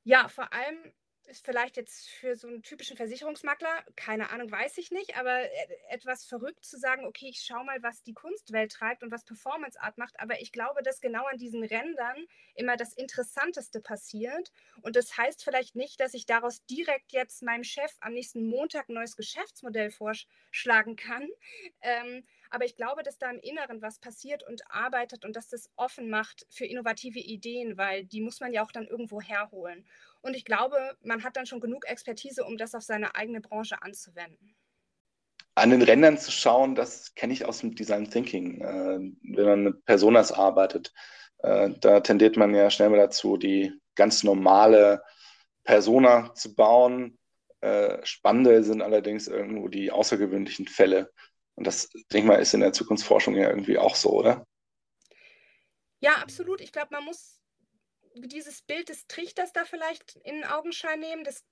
ja, 0.03 0.27
vor 0.29 0.53
allem 0.53 0.93
ist 1.27 1.43
vielleicht 1.43 1.75
jetzt 1.75 2.07
für 2.07 2.35
so 2.35 2.47
einen 2.47 2.61
typischen 2.61 2.97
Versicherungsmakler, 2.97 3.83
keine 3.95 4.29
Ahnung, 4.29 4.51
weiß 4.51 4.77
ich 4.77 4.91
nicht, 4.91 5.17
aber 5.17 5.41
e, 5.41 5.49
etwas 5.89 6.23
verrückt 6.23 6.63
zu 6.63 6.77
sagen, 6.77 7.03
okay, 7.05 7.29
ich 7.29 7.41
schaue 7.41 7.65
mal, 7.65 7.81
was 7.81 8.03
die 8.03 8.13
Kunstwelt 8.13 8.71
treibt 8.71 9.01
und 9.01 9.11
was 9.11 9.25
Performance 9.25 9.81
Art 9.81 9.97
macht, 9.97 10.19
aber 10.19 10.39
ich 10.39 10.51
glaube, 10.51 10.83
dass 10.83 11.01
genau 11.01 11.25
an 11.25 11.39
diesen 11.39 11.63
Rändern 11.63 12.27
immer 12.53 12.77
das 12.77 12.93
Interessanteste 12.93 13.81
passiert 13.81 14.51
und 14.83 14.95
das 14.95 15.17
heißt 15.17 15.43
vielleicht 15.43 15.75
nicht, 15.75 15.99
dass 15.99 16.13
ich 16.13 16.27
daraus 16.27 16.63
direkt 16.67 17.11
jetzt 17.11 17.41
meinem 17.41 17.63
Chef 17.63 17.91
am 18.01 18.13
nächsten 18.13 18.47
Montag 18.47 18.87
ein 18.89 18.93
neues 18.93 19.15
Geschäftsmodell 19.15 19.89
vorschlagen 19.89 20.95
kann, 20.95 21.27
ähm, 21.81 22.27
aber 22.49 22.65
ich 22.65 22.75
glaube, 22.75 23.03
dass 23.03 23.17
da 23.17 23.29
im 23.29 23.39
Inneren 23.39 23.81
was 23.81 23.99
passiert 23.99 24.43
und 24.47 24.61
arbeitet 24.69 25.25
und 25.25 25.35
dass 25.35 25.49
das 25.49 25.69
offen 25.75 26.09
macht 26.09 26.45
für 26.49 26.65
innovative 26.65 27.19
Ideen, 27.19 27.77
weil 27.77 28.05
die 28.05 28.21
muss 28.21 28.39
man 28.39 28.53
ja 28.53 28.63
auch 28.63 28.71
dann 28.71 28.87
irgendwo 28.87 29.21
herholen. 29.21 29.85
Und 30.21 30.35
ich 30.35 30.45
glaube, 30.45 30.97
man 31.03 31.23
hat 31.23 31.37
dann 31.37 31.45
schon 31.45 31.59
genug 31.59 31.87
Expertise, 31.87 32.43
um 32.43 32.57
das 32.57 32.75
auf 32.75 32.83
seine 32.83 33.15
eigene 33.15 33.41
Branche 33.41 33.81
anzuwenden. 33.81 34.55
An 35.55 35.69
den 35.69 35.81
Rändern 35.81 36.17
zu 36.17 36.31
schauen, 36.31 36.75
das 36.75 37.15
kenne 37.15 37.31
ich 37.31 37.45
aus 37.45 37.59
dem 37.59 37.75
Design 37.75 38.09
Thinking. 38.09 38.61
Äh, 38.61 38.99
wenn 39.35 39.45
man 39.45 39.63
mit 39.63 39.85
Personas 39.85 40.31
arbeitet, 40.31 40.93
äh, 41.39 41.69
da 41.79 42.01
tendiert 42.01 42.35
man 42.35 42.53
ja 42.53 42.69
schnell 42.69 42.89
mal 42.89 42.97
dazu, 42.97 43.37
die 43.37 43.71
ganz 43.95 44.23
normale 44.23 45.01
Persona 45.63 46.33
zu 46.33 46.55
bauen. 46.55 47.17
Äh, 47.61 48.05
spannende 48.05 48.63
sind 48.63 48.81
allerdings 48.81 49.27
irgendwo 49.27 49.67
die 49.67 49.91
außergewöhnlichen 49.91 50.67
Fälle. 50.67 51.11
Und 51.55 51.65
das, 51.65 51.89
denke 51.89 52.17
ich 52.17 52.23
mal, 52.23 52.35
ist 52.35 52.53
in 52.53 52.59
der 52.59 52.73
Zukunftsforschung 52.73 53.35
ja 53.35 53.49
irgendwie 53.49 53.77
auch 53.77 53.95
so, 53.95 54.11
oder? 54.11 54.45
Ja, 55.99 56.15
absolut. 56.15 56.61
Ich 56.61 56.71
glaube, 56.71 56.89
man 56.91 57.05
muss 57.05 57.41
dieses 58.15 58.61
Bild 58.61 58.89
des 58.89 59.07
Trichters 59.07 59.53
da 59.53 59.65
vielleicht 59.65 60.17
in 60.23 60.43
Augenschein 60.43 60.99
nehmen. 60.99 61.23
Das, 61.23 61.43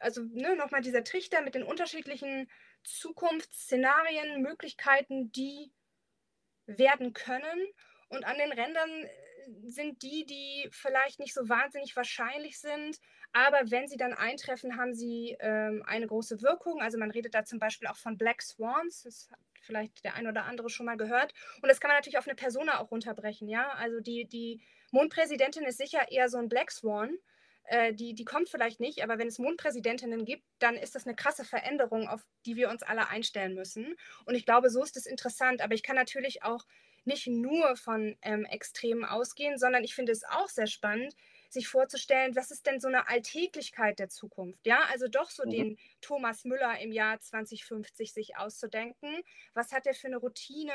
also 0.00 0.22
ne, 0.22 0.56
nochmal 0.56 0.82
dieser 0.82 1.04
Trichter 1.04 1.40
mit 1.40 1.54
den 1.54 1.62
unterschiedlichen 1.62 2.50
Zukunftsszenarien, 2.84 4.42
Möglichkeiten, 4.42 5.30
die 5.32 5.72
werden 6.66 7.12
können. 7.12 7.66
Und 8.08 8.24
an 8.24 8.38
den 8.38 8.52
Rändern 8.52 9.08
sind 9.64 10.02
die, 10.02 10.26
die 10.26 10.68
vielleicht 10.72 11.20
nicht 11.20 11.34
so 11.34 11.48
wahnsinnig 11.48 11.94
wahrscheinlich 11.96 12.60
sind, 12.60 12.98
aber 13.36 13.70
wenn 13.70 13.86
sie 13.86 13.98
dann 13.98 14.14
eintreffen, 14.14 14.78
haben 14.78 14.94
sie 14.94 15.36
ähm, 15.40 15.82
eine 15.86 16.06
große 16.06 16.40
Wirkung. 16.40 16.80
Also 16.80 16.96
man 16.96 17.10
redet 17.10 17.34
da 17.34 17.44
zum 17.44 17.58
Beispiel 17.58 17.86
auch 17.86 17.98
von 17.98 18.16
Black 18.16 18.40
Swans, 18.40 19.02
das 19.02 19.28
hat 19.30 19.38
vielleicht 19.60 20.04
der 20.04 20.14
ein 20.14 20.26
oder 20.26 20.46
andere 20.46 20.70
schon 20.70 20.86
mal 20.86 20.96
gehört. 20.96 21.34
Und 21.60 21.68
das 21.68 21.78
kann 21.78 21.90
man 21.90 21.98
natürlich 21.98 22.16
auf 22.16 22.26
eine 22.26 22.34
Persona 22.34 22.80
auch 22.80 22.90
runterbrechen, 22.90 23.46
ja. 23.46 23.68
Also 23.72 24.00
die, 24.00 24.24
die 24.24 24.62
Mondpräsidentin 24.90 25.64
ist 25.64 25.76
sicher 25.76 26.10
eher 26.10 26.30
so 26.30 26.38
ein 26.38 26.48
Black 26.48 26.70
Swan. 26.70 27.18
Äh, 27.64 27.92
die, 27.92 28.14
die 28.14 28.24
kommt 28.24 28.48
vielleicht 28.48 28.80
nicht, 28.80 29.04
aber 29.04 29.18
wenn 29.18 29.28
es 29.28 29.38
Mondpräsidentinnen 29.38 30.24
gibt, 30.24 30.44
dann 30.58 30.74
ist 30.74 30.94
das 30.94 31.06
eine 31.06 31.14
krasse 31.14 31.44
Veränderung, 31.44 32.08
auf 32.08 32.24
die 32.46 32.56
wir 32.56 32.70
uns 32.70 32.82
alle 32.82 33.10
einstellen 33.10 33.52
müssen. 33.52 33.96
Und 34.24 34.34
ich 34.34 34.46
glaube, 34.46 34.70
so 34.70 34.82
ist 34.82 34.96
es 34.96 35.04
interessant. 35.04 35.60
Aber 35.60 35.74
ich 35.74 35.82
kann 35.82 35.96
natürlich 35.96 36.42
auch 36.42 36.64
nicht 37.04 37.26
nur 37.26 37.76
von 37.76 38.16
ähm, 38.22 38.46
Extremen 38.46 39.04
ausgehen, 39.04 39.58
sondern 39.58 39.84
ich 39.84 39.94
finde 39.94 40.12
es 40.12 40.24
auch 40.24 40.48
sehr 40.48 40.66
spannend, 40.66 41.14
sich 41.52 41.68
vorzustellen, 41.68 42.36
was 42.36 42.50
ist 42.50 42.66
denn 42.66 42.80
so 42.80 42.88
eine 42.88 43.08
Alltäglichkeit 43.08 43.98
der 43.98 44.08
Zukunft? 44.08 44.66
Ja, 44.66 44.80
also 44.90 45.08
doch 45.08 45.30
so 45.30 45.44
mhm. 45.44 45.50
den 45.50 45.78
Thomas 46.00 46.44
Müller 46.44 46.78
im 46.80 46.92
Jahr 46.92 47.20
2050 47.20 48.12
sich 48.12 48.36
auszudenken. 48.36 49.22
Was 49.54 49.72
hat 49.72 49.86
er 49.86 49.94
für 49.94 50.08
eine 50.08 50.18
Routine? 50.18 50.72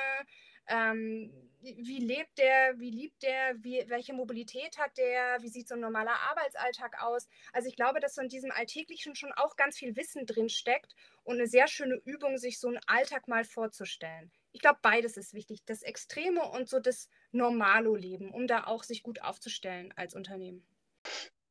Ähm, 0.68 1.34
wie 1.62 2.00
lebt 2.00 2.38
der? 2.38 2.80
Wie 2.80 2.92
liebt 2.92 3.24
der? 3.24 3.56
Wie, 3.64 3.84
welche 3.88 4.14
Mobilität 4.14 4.78
hat 4.78 4.98
der? 4.98 5.38
Wie 5.42 5.50
sieht 5.50 5.68
so 5.68 5.76
ein 5.76 5.82
normaler 5.82 6.16
Arbeitsalltag 6.30 7.02
aus? 7.02 7.28
Also 7.52 7.68
ich 7.68 7.76
glaube, 7.76 8.00
dass 8.00 8.16
so 8.16 8.22
in 8.22 8.30
diesem 8.30 8.52
Alltäglichen 8.52 9.16
schon 9.16 9.32
auch 9.34 9.56
ganz 9.56 9.78
viel 9.78 9.96
Wissen 9.96 10.26
drin 10.26 10.50
steckt 10.50 10.96
und 11.24 11.36
eine 11.36 11.48
sehr 11.48 11.68
schöne 11.68 11.96
Übung, 12.06 12.38
sich 12.38 12.60
so 12.60 12.68
einen 12.68 12.80
Alltag 12.88 13.28
mal 13.28 13.44
vorzustellen 13.44 14.32
ich 14.52 14.62
glaube, 14.62 14.80
beides 14.82 15.18
ist 15.18 15.34
wichtig. 15.34 15.64
Das 15.66 15.82
Extreme 15.82 16.44
und 16.44 16.70
so 16.70 16.80
das 16.80 17.10
Normalo-Leben, 17.32 18.32
um 18.32 18.48
da 18.48 18.66
auch 18.66 18.84
sich 18.84 19.04
gut 19.04 19.22
aufzustellen 19.22 19.94
als 19.96 20.14
Unternehmen. 20.14 20.66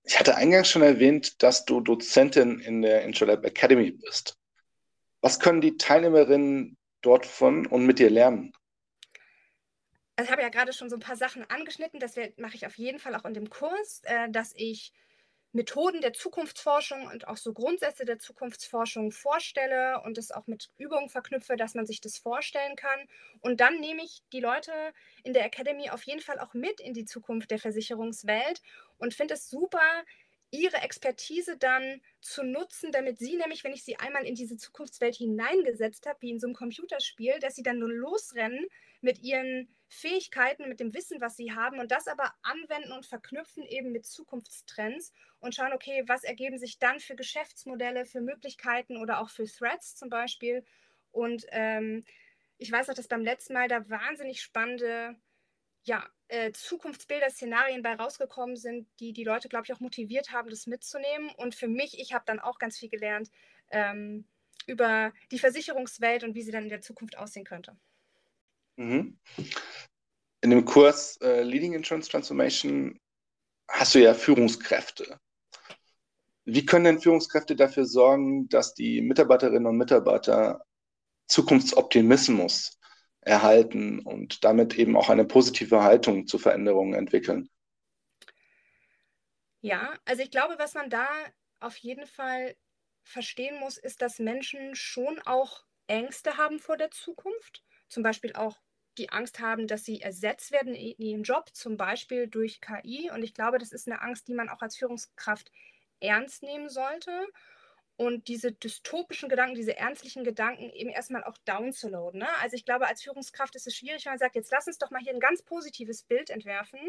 Ich 0.03 0.19
hatte 0.19 0.37
eingangs 0.37 0.69
schon 0.69 0.83
erwähnt, 0.83 1.43
dass 1.43 1.65
du 1.65 1.81
Dozentin 1.81 2.59
in 2.59 2.83
der 2.83 3.03
Intralab 3.03 3.45
Academy 3.45 3.91
bist. 3.91 4.37
Was 5.21 5.39
können 5.39 5.61
die 5.61 5.77
Teilnehmerinnen 5.77 6.77
dort 7.03 7.27
von 7.27 7.67
und 7.67 7.87
mit 7.87 7.99
dir 7.99 8.11
lernen? 8.11 8.53
Also 10.17 10.29
ich 10.29 10.33
habe 10.33 10.43
ja 10.43 10.49
gerade 10.49 10.73
schon 10.73 10.91
so 10.91 10.97
ein 10.97 11.01
paar 11.01 11.17
Sachen 11.17 11.49
angeschnitten. 11.49 12.01
Das 12.01 12.17
mache 12.37 12.55
ich 12.55 12.67
auf 12.67 12.77
jeden 12.77 12.99
Fall 12.99 13.15
auch 13.15 13.25
in 13.25 13.35
dem 13.35 13.49
Kurs, 13.49 14.03
äh, 14.05 14.31
dass 14.31 14.53
ich 14.55 14.93
Methoden 15.53 16.01
der 16.01 16.13
Zukunftsforschung 16.13 17.07
und 17.09 17.27
auch 17.27 17.37
so 17.37 17.53
Grundsätze 17.53 18.05
der 18.05 18.19
Zukunftsforschung 18.19 19.11
vorstelle 19.11 20.01
und 20.05 20.17
es 20.17 20.31
auch 20.31 20.47
mit 20.47 20.71
Übungen 20.79 21.09
verknüpfe, 21.09 21.57
dass 21.57 21.75
man 21.75 21.87
sich 21.87 22.01
das 22.01 22.19
vorstellen 22.19 22.77
kann. 22.77 23.01
Und 23.41 23.61
dann 23.61 23.81
nehme 23.81 24.03
ich 24.05 24.23
die 24.33 24.41
Leute 24.41 24.73
in 25.25 25.33
der 25.33 25.45
Academy 25.45 25.91
auf 25.91 26.05
jeden 26.05 26.21
Fall 26.21 26.39
auch 26.39 26.55
mit 26.55 26.81
in 26.81 26.95
die 26.95 27.05
Zukunft 27.05 27.51
der 27.51 27.59
Versicherungswelt 27.59 28.63
und 28.99 29.13
finde 29.15 29.35
es 29.35 29.51
super, 29.51 30.05
ihre 30.53 30.79
Expertise 30.79 31.57
dann 31.57 32.01
zu 32.21 32.43
nutzen, 32.43 32.93
damit 32.93 33.19
sie 33.19 33.37
nämlich, 33.37 33.65
wenn 33.65 33.73
ich 33.73 33.85
sie 33.85 33.97
einmal 33.97 34.25
in 34.25 34.35
diese 34.35 34.57
Zukunftswelt 34.57 35.15
hineingesetzt 35.17 36.07
habe, 36.07 36.23
wie 36.23 36.31
in 36.31 36.41
so 36.41 36.47
einem 36.47 36.55
Computerspiel, 36.55 37.39
dass 37.41 37.55
sie 37.55 37.63
dann 37.63 37.79
nur 37.79 37.93
losrennen 37.93 38.67
mit 39.01 39.21
ihren 39.21 39.75
Fähigkeiten, 39.92 40.68
mit 40.68 40.79
dem 40.79 40.94
Wissen, 40.94 41.20
was 41.20 41.37
sie 41.37 41.53
haben 41.53 41.81
und 41.81 41.90
das 41.90 42.07
aber 42.07 42.33
anwenden 42.42 42.92
und 42.92 43.07
verknüpfen 43.07 43.64
eben 43.64 43.90
mit 43.90 44.07
Zukunftstrends 44.07 45.12
und 45.40 45.55
schauen, 45.55 45.72
okay, 45.72 46.05
was 46.07 46.22
ergeben 46.22 46.59
sich 46.59 46.79
dann 46.79 47.00
für 47.00 47.16
Geschäftsmodelle, 47.16 48.07
für 48.07 48.20
Möglichkeiten 48.20 48.96
oder 48.96 49.20
auch 49.20 49.31
für 49.31 49.46
Threads 49.46 49.96
zum 49.96 50.09
Beispiel. 50.09 50.64
Und 51.11 51.44
ähm, 51.50 52.05
ich 52.57 52.70
weiß 52.70 52.88
auch, 52.88 52.94
dass 52.94 53.09
beim 53.09 53.24
letzten 53.24 53.53
Mal 53.55 53.66
da 53.66 53.88
wahnsinnig 53.90 54.40
spannende 54.42 55.16
ja, 55.83 56.09
äh, 56.29 56.53
Zukunftsbilder, 56.53 57.31
Szenarien 57.31 57.83
bei 57.83 57.94
rausgekommen 57.94 58.55
sind, 58.55 58.87
die 59.00 59.12
die 59.12 59.24
Leute, 59.24 59.48
glaube 59.48 59.64
ich, 59.66 59.72
auch 59.72 59.81
motiviert 59.81 60.31
haben, 60.31 60.50
das 60.50 60.68
mitzunehmen. 60.68 61.31
Und 61.37 61.57
für 61.57 61.68
mich, 61.68 61.98
ich 61.98 62.12
habe 62.12 62.24
dann 62.26 62.38
auch 62.38 62.61
ganz 62.61 62.79
viel 62.79 62.90
gelernt 62.90 63.29
ähm, 63.70 64.24
über 64.66 65.12
die 65.33 65.40
Versicherungswelt 65.40 66.22
und 66.22 66.37
wie 66.37 66.42
sie 66.42 66.53
dann 66.53 66.64
in 66.64 66.68
der 66.68 66.81
Zukunft 66.81 67.18
aussehen 67.18 67.44
könnte. 67.44 67.76
Mhm. 68.81 69.19
In 70.40 70.49
dem 70.49 70.64
Kurs 70.64 71.19
äh, 71.21 71.43
Leading 71.43 71.75
Insurance 71.75 72.09
Transformation 72.09 72.99
hast 73.69 73.95
du 73.95 73.99
ja 73.99 74.14
Führungskräfte. 74.14 75.21
Wie 76.47 76.64
können 76.64 76.87
denn 76.87 77.01
Führungskräfte 77.01 77.55
dafür 77.55 77.85
sorgen, 77.85 78.49
dass 78.49 78.73
die 78.73 79.03
Mitarbeiterinnen 79.03 79.66
und 79.66 79.77
Mitarbeiter 79.77 80.64
Zukunftsoptimismus 81.27 82.79
erhalten 83.21 84.01
und 84.01 84.43
damit 84.45 84.75
eben 84.79 84.97
auch 84.97 85.11
eine 85.11 85.27
positive 85.27 85.83
Haltung 85.83 86.27
zu 86.27 86.38
Veränderungen 86.38 86.95
entwickeln? 86.95 87.51
Ja, 89.61 89.93
also 90.07 90.23
ich 90.23 90.31
glaube, 90.31 90.55
was 90.59 90.73
man 90.73 90.88
da 90.88 91.07
auf 91.61 91.77
jeden 91.77 92.07
Fall 92.07 92.57
verstehen 93.03 93.61
muss, 93.61 93.77
ist, 93.77 94.01
dass 94.01 94.19
Menschen 94.19 94.75
schon 94.75 95.21
auch 95.27 95.66
Ängste 95.87 96.38
haben 96.38 96.59
vor 96.59 96.79
der 96.79 96.90
Zukunft. 96.90 97.62
Zum 97.88 98.03
Beispiel 98.03 98.33
auch 98.33 98.57
die 98.98 99.11
Angst 99.11 99.40
haben, 99.40 99.66
dass 99.66 99.85
sie 99.85 100.00
ersetzt 100.00 100.53
werden 100.53 100.74
in 100.74 100.96
ihrem 100.98 101.22
Job, 101.22 101.50
zum 101.53 101.76
Beispiel 101.76 102.26
durch 102.26 102.61
KI. 102.61 103.11
Und 103.12 103.22
ich 103.22 103.35
glaube, 103.35 103.59
das 103.59 103.72
ist 103.72 103.87
eine 103.87 104.03
Angst, 104.03 104.29
die 104.29 104.35
man 104.35 104.48
auch 104.48 104.62
als 104.62 104.76
Führungskraft 104.76 105.50
ernst 106.00 106.42
nehmen 106.42 106.68
sollte 106.68 107.26
und 108.00 108.29
diese 108.29 108.50
dystopischen 108.50 109.29
Gedanken, 109.29 109.55
diese 109.55 109.76
ernstlichen 109.76 110.24
Gedanken 110.24 110.70
eben 110.70 110.88
erstmal 110.88 111.22
auch 111.22 111.37
downzuladen. 111.44 112.20
Ne? 112.20 112.29
Also 112.40 112.57
ich 112.57 112.64
glaube, 112.64 112.87
als 112.87 113.03
Führungskraft 113.03 113.55
ist 113.57 113.66
es 113.66 113.76
schwierig, 113.76 114.07
wenn 114.07 114.12
man 114.12 114.18
sagt, 114.18 114.37
jetzt 114.37 114.50
lass 114.50 114.66
uns 114.66 114.79
doch 114.79 114.90
mal 114.90 115.03
hier 115.03 115.12
ein 115.12 115.20
ganz 115.20 115.42
positives 115.42 116.03
Bild 116.05 116.31
entwerfen 116.31 116.81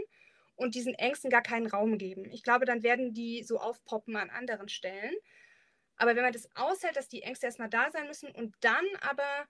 und 0.56 0.74
diesen 0.74 0.94
Ängsten 0.94 1.30
gar 1.30 1.42
keinen 1.42 1.68
Raum 1.68 1.98
geben. 1.98 2.32
Ich 2.32 2.44
glaube, 2.44 2.64
dann 2.64 2.82
werden 2.82 3.14
die 3.14 3.44
so 3.44 3.60
aufpoppen 3.60 4.16
an 4.16 4.30
anderen 4.30 4.70
Stellen. 4.70 5.14
Aber 5.98 6.16
wenn 6.16 6.24
man 6.24 6.32
das 6.32 6.48
aushält, 6.56 6.96
dass 6.96 7.10
die 7.10 7.24
Ängste 7.24 7.46
erstmal 7.46 7.70
da 7.70 7.92
sein 7.92 8.08
müssen 8.08 8.32
und 8.32 8.56
dann 8.62 8.86
aber 9.02 9.46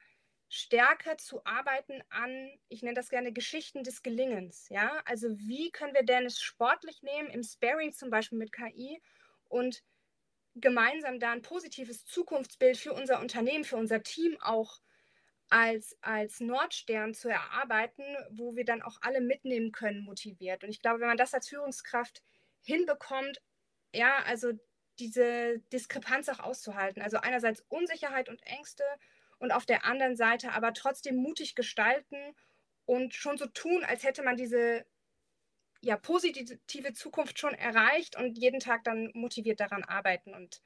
stärker 0.53 1.17
zu 1.17 1.45
arbeiten 1.45 2.03
an, 2.09 2.51
ich 2.67 2.83
nenne 2.83 2.95
das 2.95 3.07
gerne 3.07 3.31
Geschichten 3.31 3.85
des 3.85 4.03
Gelingens. 4.03 4.67
Ja, 4.67 5.01
also 5.05 5.29
wie 5.39 5.71
können 5.71 5.93
wir 5.93 6.03
denn 6.03 6.25
es 6.25 6.41
sportlich 6.41 7.01
nehmen, 7.03 7.29
im 7.29 7.41
Sparing 7.41 7.93
zum 7.93 8.09
Beispiel 8.09 8.37
mit 8.37 8.51
KI 8.51 9.01
und 9.45 9.81
gemeinsam 10.55 11.21
da 11.21 11.31
ein 11.31 11.41
positives 11.41 12.03
Zukunftsbild 12.03 12.75
für 12.75 12.91
unser 12.91 13.21
Unternehmen, 13.21 13.63
für 13.63 13.77
unser 13.77 14.03
Team 14.03 14.37
auch 14.41 14.81
als, 15.47 15.97
als 16.01 16.41
Nordstern 16.41 17.13
zu 17.13 17.29
erarbeiten, 17.29 18.03
wo 18.31 18.53
wir 18.57 18.65
dann 18.65 18.81
auch 18.81 18.97
alle 19.01 19.21
mitnehmen 19.21 19.71
können, 19.71 20.03
motiviert. 20.03 20.65
Und 20.65 20.69
ich 20.69 20.81
glaube, 20.81 20.99
wenn 20.99 21.07
man 21.07 21.17
das 21.17 21.33
als 21.33 21.47
Führungskraft 21.47 22.21
hinbekommt, 22.61 23.41
ja, 23.93 24.17
also 24.25 24.51
diese 24.99 25.59
Diskrepanz 25.71 26.27
auch 26.27 26.39
auszuhalten. 26.39 27.01
Also 27.01 27.17
einerseits 27.17 27.63
Unsicherheit 27.69 28.27
und 28.27 28.45
Ängste 28.45 28.83
und 29.41 29.51
auf 29.51 29.65
der 29.65 29.85
anderen 29.85 30.15
Seite 30.15 30.53
aber 30.53 30.73
trotzdem 30.73 31.15
mutig 31.15 31.55
gestalten 31.55 32.17
und 32.85 33.13
schon 33.15 33.37
so 33.37 33.47
tun, 33.47 33.83
als 33.83 34.03
hätte 34.03 34.23
man 34.23 34.37
diese 34.37 34.85
ja, 35.81 35.97
positive 35.97 36.93
Zukunft 36.93 37.39
schon 37.39 37.55
erreicht 37.55 38.15
und 38.15 38.37
jeden 38.37 38.59
Tag 38.59 38.83
dann 38.83 39.09
motiviert 39.13 39.59
daran 39.59 39.83
arbeiten 39.83 40.35
und 40.35 40.61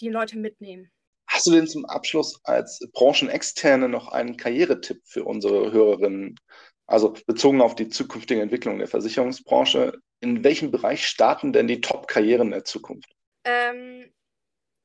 die 0.00 0.08
Leute 0.08 0.38
mitnehmen. 0.38 0.90
Hast 1.26 1.46
du 1.46 1.50
denn 1.50 1.66
zum 1.66 1.84
Abschluss 1.84 2.40
als 2.44 2.80
Branchenexterne 2.92 3.88
noch 3.88 4.08
einen 4.08 4.36
Karrieretipp 4.36 5.02
für 5.04 5.24
unsere 5.24 5.72
Hörerinnen? 5.72 6.38
Also 6.86 7.14
bezogen 7.26 7.60
auf 7.60 7.74
die 7.74 7.88
zukünftige 7.88 8.40
Entwicklung 8.40 8.78
der 8.78 8.88
Versicherungsbranche, 8.88 10.00
in 10.20 10.44
welchem 10.44 10.70
Bereich 10.70 11.06
starten 11.06 11.52
denn 11.52 11.66
die 11.66 11.80
Top-Karrieren 11.80 12.52
der 12.52 12.64
Zukunft? 12.64 13.12
Ähm, 13.44 14.10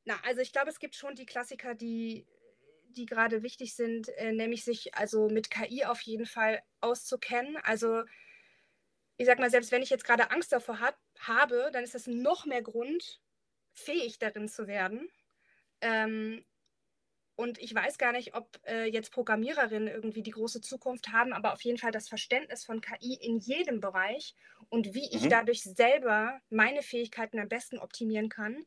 na, 0.03 0.15
also 0.23 0.41
ich 0.41 0.51
glaube, 0.51 0.69
es 0.69 0.79
gibt 0.79 0.95
schon 0.95 1.15
die 1.15 1.27
Klassiker, 1.27 1.75
die, 1.75 2.25
die 2.97 3.05
gerade 3.05 3.43
wichtig 3.43 3.75
sind, 3.75 4.09
äh, 4.17 4.31
nämlich 4.31 4.63
sich 4.63 4.95
also 4.95 5.29
mit 5.29 5.49
KI 5.49 5.85
auf 5.85 6.01
jeden 6.01 6.25
Fall 6.25 6.61
auszukennen. 6.79 7.57
Also 7.57 8.03
ich 9.17 9.25
sag 9.25 9.39
mal, 9.39 9.51
selbst 9.51 9.71
wenn 9.71 9.83
ich 9.83 9.89
jetzt 9.89 10.03
gerade 10.03 10.31
Angst 10.31 10.51
davor 10.51 10.79
hat, 10.79 10.95
habe, 11.19 11.69
dann 11.73 11.83
ist 11.83 11.95
das 11.95 12.07
noch 12.07 12.45
mehr 12.45 12.61
Grund, 12.61 13.21
fähig 13.73 14.19
darin 14.19 14.47
zu 14.47 14.67
werden. 14.67 15.09
Ähm, 15.81 16.43
und 17.35 17.57
ich 17.59 17.73
weiß 17.73 17.97
gar 17.97 18.11
nicht, 18.11 18.35
ob 18.35 18.59
äh, 18.67 18.85
jetzt 18.85 19.11
Programmiererinnen 19.11 19.87
irgendwie 19.87 20.21
die 20.21 20.31
große 20.31 20.61
Zukunft 20.61 21.09
haben, 21.09 21.33
aber 21.33 21.53
auf 21.53 21.61
jeden 21.61 21.77
Fall 21.77 21.91
das 21.91 22.07
Verständnis 22.07 22.65
von 22.65 22.81
KI 22.81 23.15
in 23.15 23.39
jedem 23.39 23.79
Bereich 23.79 24.35
und 24.69 24.93
wie 24.93 25.09
ich 25.11 25.23
mhm. 25.23 25.29
dadurch 25.29 25.63
selber 25.63 26.39
meine 26.49 26.83
Fähigkeiten 26.83 27.39
am 27.39 27.47
besten 27.47 27.79
optimieren 27.79 28.29
kann, 28.29 28.65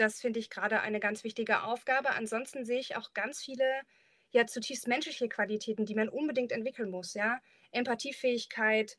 das 0.00 0.20
finde 0.20 0.38
ich 0.40 0.50
gerade 0.50 0.80
eine 0.80 1.00
ganz 1.00 1.24
wichtige 1.24 1.62
Aufgabe. 1.64 2.10
Ansonsten 2.10 2.64
sehe 2.64 2.80
ich 2.80 2.96
auch 2.96 3.12
ganz 3.14 3.42
viele 3.42 3.82
ja 4.30 4.46
zutiefst 4.46 4.88
menschliche 4.88 5.28
Qualitäten, 5.28 5.86
die 5.86 5.94
man 5.94 6.08
unbedingt 6.08 6.52
entwickeln 6.52 6.90
muss, 6.90 7.14
ja. 7.14 7.40
Empathiefähigkeit, 7.72 8.98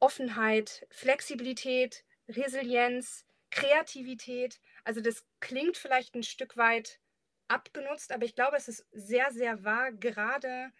Offenheit, 0.00 0.86
Flexibilität, 0.90 2.04
Resilienz, 2.28 3.24
Kreativität. 3.50 4.60
Also 4.84 5.00
das 5.00 5.24
klingt 5.40 5.76
vielleicht 5.76 6.14
ein 6.14 6.22
Stück 6.22 6.56
weit 6.56 7.00
abgenutzt, 7.48 8.12
aber 8.12 8.24
ich 8.24 8.34
glaube, 8.34 8.56
es 8.56 8.68
ist 8.68 8.86
sehr, 8.92 9.30
sehr 9.32 9.64
wahr, 9.64 9.92
gerade 9.92 10.70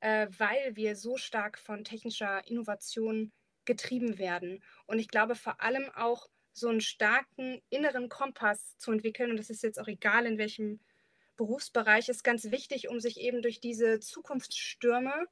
äh, 0.00 0.28
weil 0.38 0.76
wir 0.76 0.96
so 0.96 1.16
stark 1.16 1.58
von 1.58 1.84
technischer 1.84 2.46
Innovation 2.46 3.32
getrieben 3.64 4.18
werden. 4.18 4.62
Und 4.86 4.98
ich 4.98 5.08
glaube 5.08 5.34
vor 5.34 5.60
allem 5.60 5.90
auch 5.94 6.28
so 6.52 6.68
einen 6.68 6.80
starken 6.80 7.62
inneren 7.70 8.08
Kompass 8.08 8.76
zu 8.78 8.92
entwickeln, 8.92 9.30
und 9.30 9.36
das 9.38 9.50
ist 9.50 9.62
jetzt 9.62 9.80
auch 9.80 9.88
egal, 9.88 10.26
in 10.26 10.38
welchem 10.38 10.80
Berufsbereich, 11.36 12.08
ist 12.08 12.24
ganz 12.24 12.50
wichtig, 12.50 12.88
um 12.88 13.00
sich 13.00 13.18
eben 13.18 13.42
durch 13.42 13.60
diese 13.60 14.00
Zukunftsstürme 14.00 15.26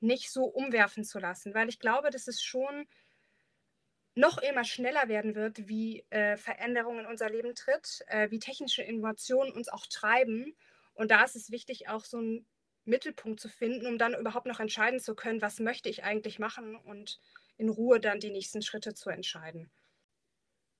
nicht 0.00 0.30
so 0.30 0.44
umwerfen 0.44 1.04
zu 1.04 1.18
lassen, 1.18 1.54
weil 1.54 1.68
ich 1.68 1.78
glaube, 1.78 2.10
dass 2.10 2.28
es 2.28 2.42
schon 2.42 2.86
noch 4.14 4.38
immer 4.38 4.64
schneller 4.64 5.08
werden 5.08 5.34
wird, 5.34 5.68
wie 5.68 6.04
äh, 6.10 6.36
Veränderung 6.36 6.98
in 6.98 7.06
unser 7.06 7.28
Leben 7.28 7.54
tritt, 7.54 8.02
äh, 8.08 8.30
wie 8.30 8.38
technische 8.38 8.82
Innovationen 8.82 9.52
uns 9.52 9.68
auch 9.68 9.86
treiben. 9.86 10.56
Und 10.94 11.10
da 11.10 11.22
ist 11.22 11.36
es 11.36 11.50
wichtig, 11.50 11.88
auch 11.88 12.04
so 12.04 12.18
einen 12.18 12.46
Mittelpunkt 12.86 13.40
zu 13.40 13.48
finden, 13.48 13.86
um 13.86 13.98
dann 13.98 14.14
überhaupt 14.14 14.46
noch 14.46 14.60
entscheiden 14.60 15.00
zu 15.00 15.14
können, 15.14 15.42
was 15.42 15.60
möchte 15.60 15.90
ich 15.90 16.04
eigentlich 16.04 16.38
machen 16.38 16.76
und 16.76 17.20
in 17.58 17.68
Ruhe 17.68 18.00
dann 18.00 18.20
die 18.20 18.30
nächsten 18.30 18.62
Schritte 18.62 18.94
zu 18.94 19.10
entscheiden. 19.10 19.70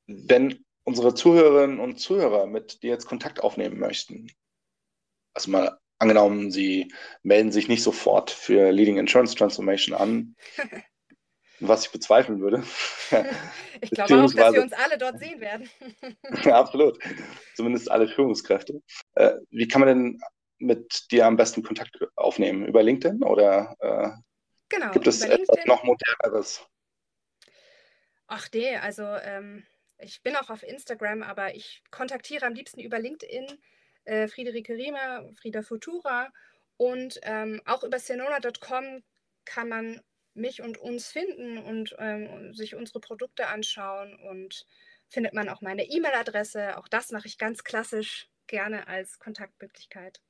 Wenn 0.07 0.65
unsere 0.85 1.15
Zuhörerinnen 1.15 1.81
und 1.81 1.99
Zuhörer 1.99 2.47
mit 2.47 2.83
dir 2.83 2.91
jetzt 2.91 3.07
Kontakt 3.07 3.43
aufnehmen 3.43 3.79
möchten, 3.79 4.29
also 5.35 5.51
mal 5.51 5.79
angenommen, 5.99 6.51
sie 6.51 6.93
melden 7.23 7.53
sich 7.53 7.69
nicht 7.69 7.83
sofort 7.83 8.31
für 8.31 8.71
Leading 8.71 8.99
Insurance 8.99 9.35
Transformation 9.35 9.95
an, 9.95 10.37
was 11.61 11.87
ich 11.87 11.93
bezweifeln 11.93 12.41
würde. 12.41 12.63
ich 13.81 13.91
glaube 13.91 14.23
auch, 14.23 14.33
dass 14.33 14.53
wir 14.55 14.63
uns 14.63 14.73
alle 14.73 14.99
dort 14.99 15.19
sehen 15.19 15.41
werden. 15.41 15.69
ja, 16.45 16.55
absolut. 16.61 16.99
Zumindest 17.55 17.91
alle 17.91 18.09
Führungskräfte. 18.09 18.83
Äh, 19.15 19.35
wie 19.51 19.69
kann 19.69 19.81
man 19.81 19.89
denn 19.89 20.21
mit 20.59 21.11
dir 21.11 21.27
am 21.27 21.37
besten 21.37 21.63
Kontakt 21.63 21.99
aufnehmen? 22.15 22.67
Über 22.67 22.83
LinkedIn 22.83 23.23
oder 23.23 23.75
äh, 23.81 24.11
genau, 24.69 24.93
gibt 24.93 25.07
es 25.07 25.23
etwas 25.23 25.65
noch 25.67 25.83
moderneres? 25.85 26.67
Ach 28.29 28.49
nee, 28.53 28.77
also 28.77 29.05
ähm, 29.05 29.65
ich 29.99 30.23
bin 30.23 30.37
auch 30.37 30.51
auf 30.51 30.63
Instagram, 30.63 31.23
aber 31.23 31.55
ich 31.55 31.83
kontaktiere 31.91 32.47
am 32.47 32.55
liebsten 32.55 32.81
über 32.81 32.99
LinkedIn 32.99 33.47
äh, 34.05 34.29
Friederike 34.29 34.75
Riemer, 34.75 35.31
Frieda 35.41 35.63
Futura. 35.63 36.33
Und 36.77 37.19
ähm, 37.23 37.63
auch 37.65 37.83
über 37.83 37.99
senona.com 37.99 39.03
kann 39.45 39.69
man 39.69 40.01
mich 40.35 40.61
und 40.61 40.79
uns 40.79 41.09
finden 41.09 41.59
und 41.59 41.97
ähm, 41.99 42.53
sich 42.53 42.75
unsere 42.75 43.01
Produkte 43.01 43.47
anschauen 43.49 44.15
und 44.15 44.67
findet 45.09 45.33
man 45.33 45.49
auch 45.49 45.63
meine 45.63 45.85
E-Mail-Adresse. 45.85 46.77
Auch 46.77 46.89
das 46.89 47.11
mache 47.11 47.27
ich 47.27 47.39
ganz 47.39 47.65
klassisch 47.65 48.29
gerne 48.47 48.87
als 48.89 49.19
Kontaktmöglichkeit. 49.19 50.21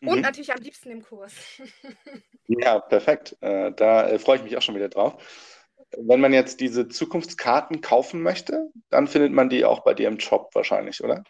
Mhm. 0.00 0.08
Und 0.08 0.20
natürlich 0.20 0.52
am 0.52 0.60
liebsten 0.60 0.90
im 0.90 1.02
Kurs. 1.02 1.34
ja, 2.46 2.78
perfekt. 2.78 3.36
Äh, 3.40 3.72
da 3.72 4.08
äh, 4.08 4.18
freue 4.18 4.38
ich 4.38 4.44
mich 4.44 4.56
auch 4.56 4.62
schon 4.62 4.74
wieder 4.74 4.88
drauf. 4.88 5.63
Wenn 5.98 6.20
man 6.20 6.32
jetzt 6.32 6.60
diese 6.60 6.88
Zukunftskarten 6.88 7.80
kaufen 7.80 8.22
möchte, 8.22 8.70
dann 8.90 9.06
findet 9.06 9.32
man 9.32 9.48
die 9.48 9.64
auch 9.64 9.84
bei 9.84 9.94
dir 9.94 10.08
im 10.08 10.20
Shop 10.20 10.54
wahrscheinlich, 10.54 11.02
oder? 11.02 11.24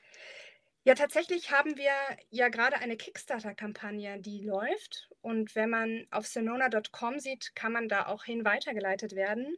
Ja, 0.87 0.95
tatsächlich 0.95 1.51
haben 1.51 1.79
wir 1.79 1.93
ja 2.29 2.49
gerade 2.49 2.77
eine 2.77 2.99
Kickstarter-Kampagne, 2.99 4.21
die 4.21 4.45
läuft. 4.45 5.09
Und 5.23 5.55
wenn 5.57 5.71
man 5.71 6.07
auf 6.11 6.27
senona.com 6.27 7.21
sieht, 7.21 7.55
kann 7.55 7.73
man 7.73 7.89
da 7.89 8.07
auch 8.07 8.25
hin 8.25 8.45
weitergeleitet 8.45 9.15
werden. 9.15 9.57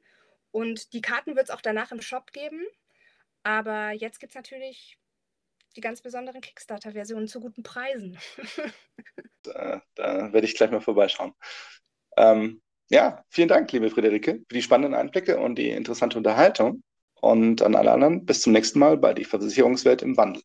Und 0.53 0.93
die 0.93 1.01
Karten 1.01 1.35
wird 1.35 1.49
es 1.49 1.51
auch 1.51 1.61
danach 1.61 1.91
im 1.91 2.01
Shop 2.01 2.33
geben. 2.33 2.65
Aber 3.43 3.91
jetzt 3.91 4.21
gibt 4.21 4.31
es 4.31 4.37
natürlich 4.37 4.99
die 5.75 5.81
ganz 5.81 6.01
besonderen 6.01 6.41
Kickstarter-Versionen 6.41 7.27
zu 7.27 7.41
guten 7.41 7.65
Preisen. 7.65 8.19
da, 9.43 9.83
da, 9.97 10.33
werde 10.33 10.47
ich 10.47 10.55
gleich 10.55 10.71
mal 10.71 10.81
vorbeischauen. 10.81 11.35
Ähm, 12.17 12.63
ja, 12.91 13.25
vielen 13.31 13.49
Dank, 13.49 13.73
liebe 13.73 13.91
Friederike, 13.91 14.43
für 14.49 14.55
die 14.55 14.63
spannenden 14.63 14.95
Einblicke 14.95 15.39
und 15.39 15.57
die 15.57 15.71
interessante 15.71 16.19
Unterhaltung. 16.19 16.83
Und 17.21 17.63
an 17.63 17.75
alle 17.75 17.93
anderen, 17.93 18.27
bis 18.27 18.43
zum 18.43 18.53
nächsten 18.53 18.79
Mal 18.79 18.99
bei 18.99 19.15
Die 19.15 19.25
Versicherungswelt 19.25 20.03
im 20.03 20.17
Wandel. 20.17 20.43